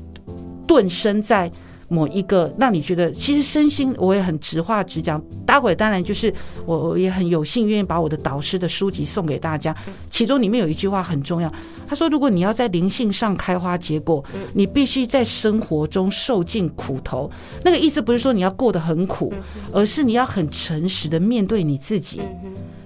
[0.67, 1.51] 顿身在。
[1.89, 5.21] 某一个让你觉得，其实身心我也很直话直讲。
[5.45, 6.31] 待会当然就是
[6.65, 9.75] 我我也很有幸愿意把我的导师的书籍送给大家，
[10.09, 11.51] 其中里面有一句话很重要，
[11.87, 14.23] 他说：如果你要在灵性上开花结果，
[14.53, 17.29] 你必须在生活中受尽苦头。
[17.63, 19.33] 那个意思不是说你要过得很苦，
[19.73, 22.21] 而是你要很诚实的面对你自己，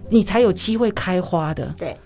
[0.09, 1.73] 你才有机会开花的。
[1.77, 1.97] 对，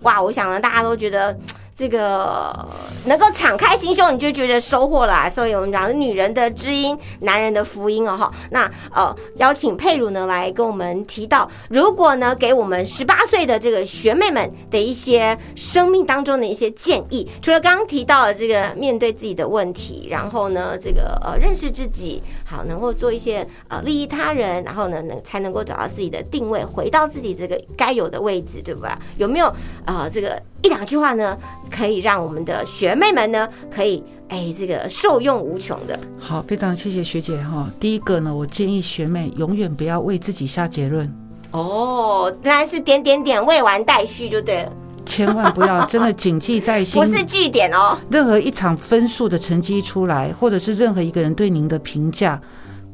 [0.00, 1.38] 哇，我想呢，大家都觉得。
[1.78, 2.66] 这个
[3.04, 5.30] 能够敞开心胸，你就觉得收获了。
[5.30, 8.32] 所以我们讲女人的知音，男人的福音哦哈。
[8.50, 28.98] 那呃，邀请佩如呢来跟我们提到，如果呢给我们十八岁的这个学妹们的一些生命当中的一些建议，除了刚刚提到的这个面对自己的问题，然后呢这个呃认识自己，好能够做一些呃利益他人，然后呢能才能够找到自己的定位，回到自己这个该有的位置，对吧？
[29.16, 29.46] 有没有
[29.84, 30.42] 啊这个？
[30.60, 31.38] 一两句话呢，
[31.70, 35.98] 可以让我们的学妹们呢，可以哎，这个受用无穷的。
[36.18, 37.70] 好，非常谢谢学姐哈。
[37.80, 41.10] 第一个呢，我建议学妹永远不要为自己下结论。
[41.50, 44.72] 哦，原来是点点点未完待续就对了。
[45.06, 47.00] 千万不要，真的谨记在心。
[47.02, 47.96] 不是句点哦。
[48.10, 52.38] 任何一场分数的成绩出来，或者是任何一个人对您的评价，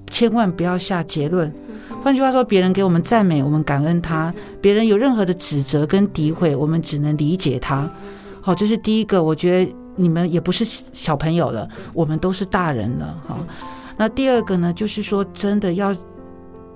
[0.08, 1.52] 千万不要下结论。
[2.04, 7.90] 换句话说，别人给我们赞美，我们感恩他；别人有任何的指责跟诋毁，我们只能理解他。
[8.45, 9.22] 好，这是第一个。
[9.22, 13.18] 我觉得你们也不是小朋友了，我们都是大人了。
[13.26, 13.38] 好，
[13.97, 15.97] 那第二个呢，就是说真的要，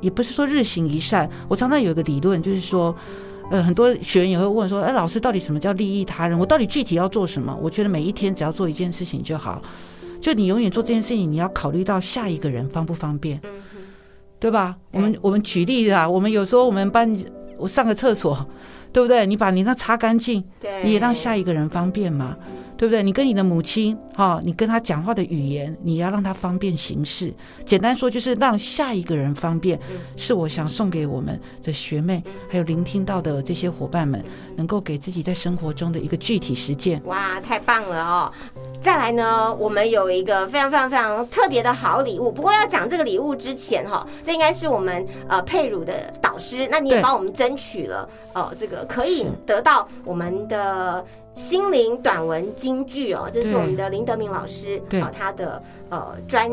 [0.00, 1.28] 也不是说日行一善。
[1.46, 2.96] 我常常有一个理论，就是说，
[3.50, 6.38] 呃，很多学员也会问说，哎，老师到底什么叫利益他人？
[6.38, 7.54] 我到底具体要做什么？
[7.60, 9.60] 我觉得每一天只要做一件事情就好。
[10.22, 13.38] 就你永远做这件事情，你要考虑到下一个人方不方便。
[14.40, 14.74] 对吧？
[14.92, 17.14] 我们我们举例子啊，我们有时候我们班
[17.58, 18.48] 我上个厕所，
[18.92, 19.26] 对不对？
[19.26, 20.42] 你把你那擦干净，
[20.82, 22.36] 你也让下一个人方便嘛。
[22.78, 23.02] 对不对？
[23.02, 27.34] 你跟你的母亲，哈、你跟她讲话的语言，你要让她方便行事。
[27.66, 29.78] 简单说，就是让下一个人方便，
[30.16, 34.24] 是我想送给我们的学妹，还有聆听到的这些伙伴们，
[34.56, 37.02] 能够给自己在生活中的一个具体实践。
[37.04, 38.32] 哇，太棒了哦！
[38.80, 42.30] 再来呢，我们有一个非常非常非常特别的好礼物。
[42.30, 51.04] 不过要讲这个礼物之前哈，这应该是我们呃佩乳的导师，那你也帮我们争取了呃这个可以得到我们的。
[51.38, 55.00] 心灵短文金句哦，这是我们的林德明老师对。
[55.00, 56.50] 啊，他的呃专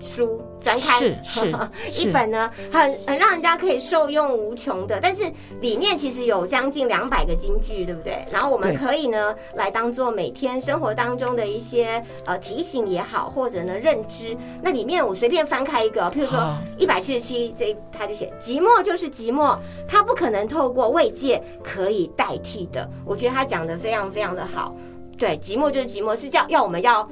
[0.00, 1.54] 书专刊是是
[2.02, 5.24] 一本呢，很很让人家可以受用无穷的，但是
[5.60, 8.24] 里面其实有将近两百个金句，对不对？
[8.30, 14.36] 然后我们可以呢来当做每天生活当中的一些呃提醒也好，或者呢认知。
[14.62, 19.56] 那里面我随便翻开一个，譬如说好一百七十七，这他就写寂寞就是寂寞，
[19.88, 22.88] 它不可能透过慰藉可以代替的。
[23.04, 24.74] 我觉得他讲的非常非常的好。
[25.16, 27.08] 对，寂寞就是寂寞，是叫要我们要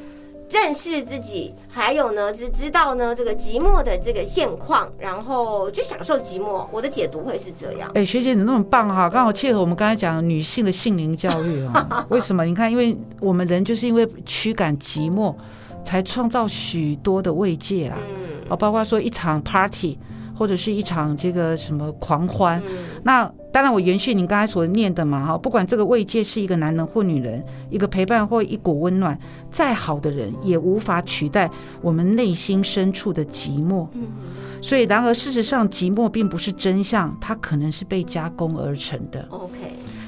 [0.50, 6.66] 认识自己，还有呢，只知道呢这个寂寞的这个现况，然后就享受寂寞。
[6.70, 7.90] 我的解读会是这样。
[7.94, 12.06] 哎，学姐你那么棒哈，刚好切合我们刚才讲女性的性灵教育啊。
[12.10, 12.44] 为什么？
[12.44, 15.34] 你看，因为我们人就是因为驱赶寂寞，
[15.82, 17.96] 才创造许多的慰藉啦。
[18.08, 18.14] 嗯
[18.48, 19.98] 哦，包括说一场 party，
[20.36, 22.60] 或者是一场这个什么狂欢。
[22.68, 29.18] 嗯那当然，我延续您刚才所念的嘛，哈，不管这个慰藉是一个男人或女人，一个陪伴或一股温暖，
[29.50, 33.88] 再好的人也无法取代我们内心深处的寂寞。
[33.94, 34.08] 嗯
[34.60, 39.24] 所以，然而事实上，寂寞并不是真相，它可能是被加工而成的。
[39.30, 39.54] ，OK，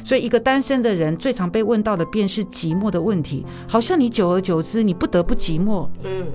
[0.04, 6.26] 所以，一个单身的人最常被问到的便是寂寞的问题，好像你久而久之，你不得不寂寞，嗯，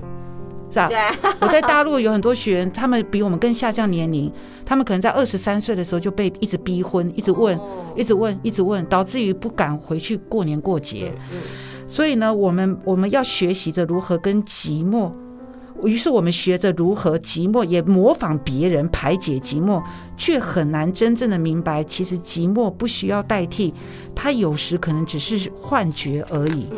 [0.74, 4.30] 是我在大陆有很多学员，他们比我们更下降年龄，
[4.66, 11.12] 他们可能在二十三岁的时候就被一直逼婚，一直问，哦一直问，一直问，导致于不敢回去过年过节。
[11.32, 11.38] 嗯
[11.86, 15.12] 所以呢，我们我们要学习着如何跟寂寞。
[15.82, 19.82] 于是我们学着如何寂寞，也模仿别人排解寂寞，
[20.16, 23.74] 却很难真正的明白，其实寂寞不需要代替，
[24.14, 26.68] 它有时可能只是幻觉而已。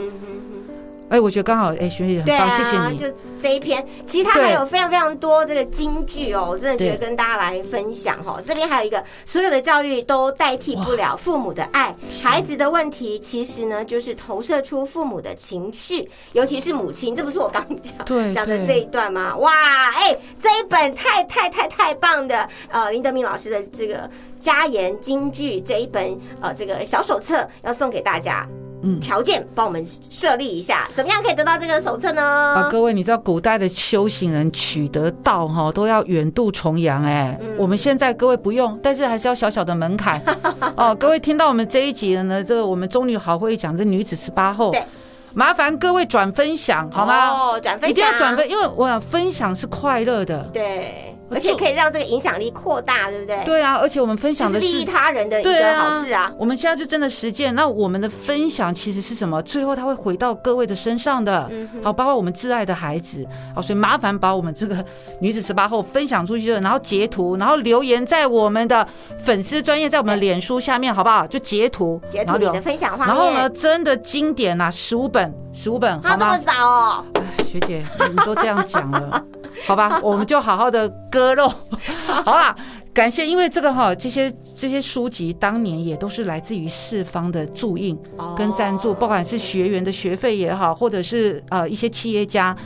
[1.09, 2.97] 哎，我觉得刚好，哎，学姐很对棒，啊，谢谢你。
[2.97, 3.07] 就
[3.41, 8.41] 这一篇，其实它还有非常非常多这个金句哦，我真的觉得跟大家来分享哈。
[8.45, 19.37] 这边还有一个，所有的教育都代替不了父母的爱，孩子的问题其实呢就是投射出父母的情绪，尤其是母亲，这不是我刚讲对对讲的这一段吗？
[19.37, 19.53] 哇，
[19.93, 28.45] 哎，这一本太太太太棒的，呃，林德明老师的这个家言金句这一本呃这个小手册要送给大家。
[28.83, 32.23] 嗯条件帮我们设立一下，怎么样可以得到这个手册呢？
[32.23, 40.21] 啊，各位，你知道古代的修行人取得道哈，都要远渡重洋哎、嗯我们现在各位不用，但是还是要小小的门槛
[40.77, 40.95] 哦。
[40.95, 44.83] 各位听到我们这一集的呢，这个我们中女好会讲这女子十八后对，
[45.33, 47.31] 麻烦各位转分享好吗？
[47.31, 50.43] 哦，转分享一定要转分，因为我想分享是快乐的。
[50.53, 56.33] 对，我而且可以让这个影响力扩大，对不对？，对啊，而且我们分享的是是利益他人的一个好事啊。
[56.39, 57.55] 我们现在就真的实践。
[57.55, 59.41] 那我们的分享其实是什么？
[59.43, 61.49] 最后它会回到各位的身上的。
[61.51, 63.27] 嗯好，包括我们挚爱的孩子。
[63.55, 64.85] 好，所以麻烦把我们这个
[65.21, 68.87] 女子十八后分享出去的，然后截图，然后留言在我们的
[69.19, 71.27] 粉丝专业，在我们的脸书下面，好不好？
[71.27, 72.61] 就截图，截图你的。
[72.61, 76.17] 分享画面，然后呢，真的经典呐、十五本，十五本，好吗？
[76.17, 79.25] 它这么少哦，哎学姐，你都这样讲了，
[79.65, 81.51] 好吧， 我们就好好的割肉，
[82.25, 82.55] 好啦。
[82.93, 87.95] 感谢，因为这个哈，这些这些书籍当年也都是来自于四方的注印
[88.35, 92.57] 跟赞助，不管是学员的学费也好，或者是呃一些企业家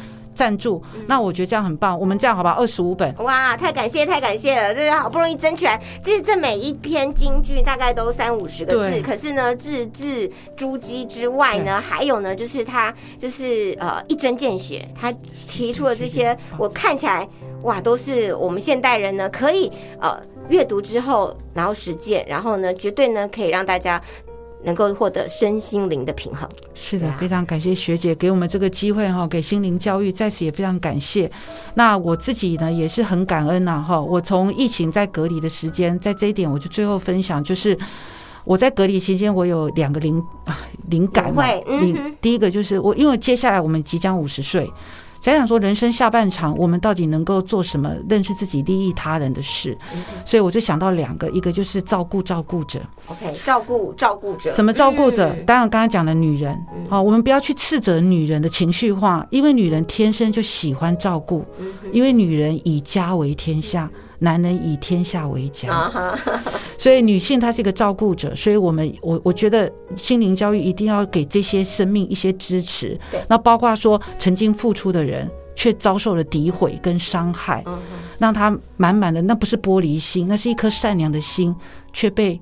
[0.41, 2.01] 赞助，那我觉得这样很棒。
[2.01, 5.79] 我们这样好吧，二十五本，哇，太感谢太感谢了，就是好不容易争取来。
[6.03, 15.13] 其实这每一篇京剧大概都三五十个字，可是呢，字字珠玑之外呢，还有呢，就是他就是呃一针见血，他
[15.47, 17.29] 提出了这些，我看起来
[17.65, 19.71] 哇，都是我们现代人呢可以
[20.01, 20.19] 呃
[20.49, 24.01] 阅读之后，然后实践，然后呢，绝对呢可以让大家。
[24.63, 31.31] 能够获得身心灵的平衡，是的啊，非常感谢学姐给我们这个机会哈，给心灵教育，在此也非常感谢。
[31.75, 37.77] 那我自己呢也是很感恩呐哈，我从疫情在隔离的时间，在这一点我就最后分享就是。
[38.43, 40.59] 我在隔离期间，我有两个灵啊
[40.89, 44.69] 灵感嘛灵第一个就是我，因为接下来我们即将五十岁，
[45.21, 50.03] 想想说人生下半场，我们到底能够做什么认识自己、利益他人的事，嗯。
[50.25, 55.29] 所以我就想到两个，一个就是照顾照顾者，OK，照顾照顾者，什么照顾者？
[55.29, 55.45] 嗯。
[55.45, 56.59] 当然，刚刚讲的女人，
[56.89, 63.91] 好、我们不要去斥责女人的情绪化，因为女人天生就喜欢照顾，嗯因为女人以家为天下，
[64.21, 65.91] 男人以天下为家。
[66.79, 72.99] 所以女性她是一个照顾者，所以我们我我觉得心灵教育一定要给这些生命一些支持。
[73.29, 77.79] 那包括说曾经付出的人却遭受了诋毁跟伤害，嗯
[78.19, 81.55] 让他满满的那不是玻璃心，那是一颗善良的心
[81.93, 82.41] 却被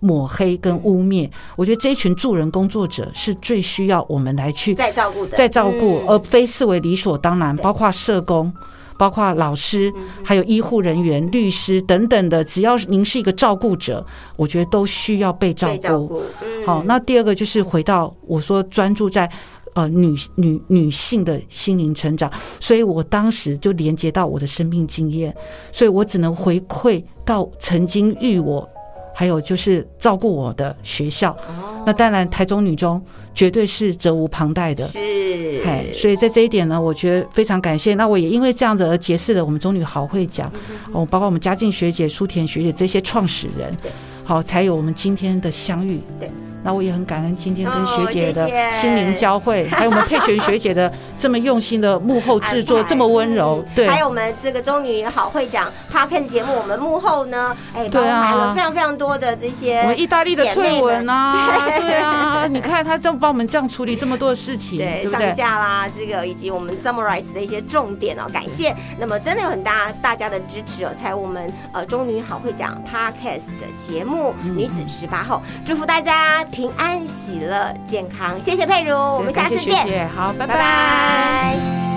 [0.00, 1.30] 抹黑跟污蔑。
[1.56, 7.56] 我觉得这一群助人工作者是最需要我们来去在照顾的，在照顾，嗯而非视为理所当然。
[7.56, 8.52] 包括社工，
[8.98, 14.04] 包括老师，嗯还有医护人员、律师等等的，只要您是一个照顾者，
[14.36, 15.76] 我觉得都需要被照
[16.06, 16.22] 顾。
[16.66, 19.30] 好，那第二个就是回到我说专注在。
[19.74, 22.28] 呃，女女女性的心灵成长，
[22.58, 25.32] 所以我当时就连接到我的生命经验，
[25.70, 28.68] 所以我只能回馈到曾经遇我，
[29.18, 31.32] 还有就是照顾我的学校。
[31.32, 33.02] 哦那当然，台中女中
[33.34, 34.84] 绝对是责无旁贷的。
[34.84, 34.98] 是，
[35.64, 37.94] 哎，所以在这一点呢，我觉得非常感谢。
[37.94, 40.52] 那我也因为这样子而结识了我们中女好会奖，
[40.92, 43.74] 哦，包括我们嘉靖学姐、苏田学姐这些创始人，
[44.22, 45.98] 好，才有我们今天的相遇。
[46.20, 46.30] 对。
[46.62, 53.74] 那我也很感恩今天跟哦学姐的心灵交汇， 还有我们佩璇学姐的这么用心的幕后制作， 这么温柔嗯。
[53.74, 65.34] 对，还有我们这个中女好会讲 podcast 节目，我们幕后呢，哎，包对啊含了非常非常多的这些我们意大利的翠文啊， 对啊，你看他这么帮我们这样处理这么多的事情，对上对上？
[65.36, 68.74] 架啦，这个以及我们 summarize 的一些重点哦，感谢。
[68.98, 80.46] 那么真的有很大大家的支持哦，才有我们呃中女好会讲 podcast 的节目《女子十八号》，祝福大家平安喜乐健康，谢谢佩如，我们下次见，姐好，拜。
[80.46, 81.87] 拜拜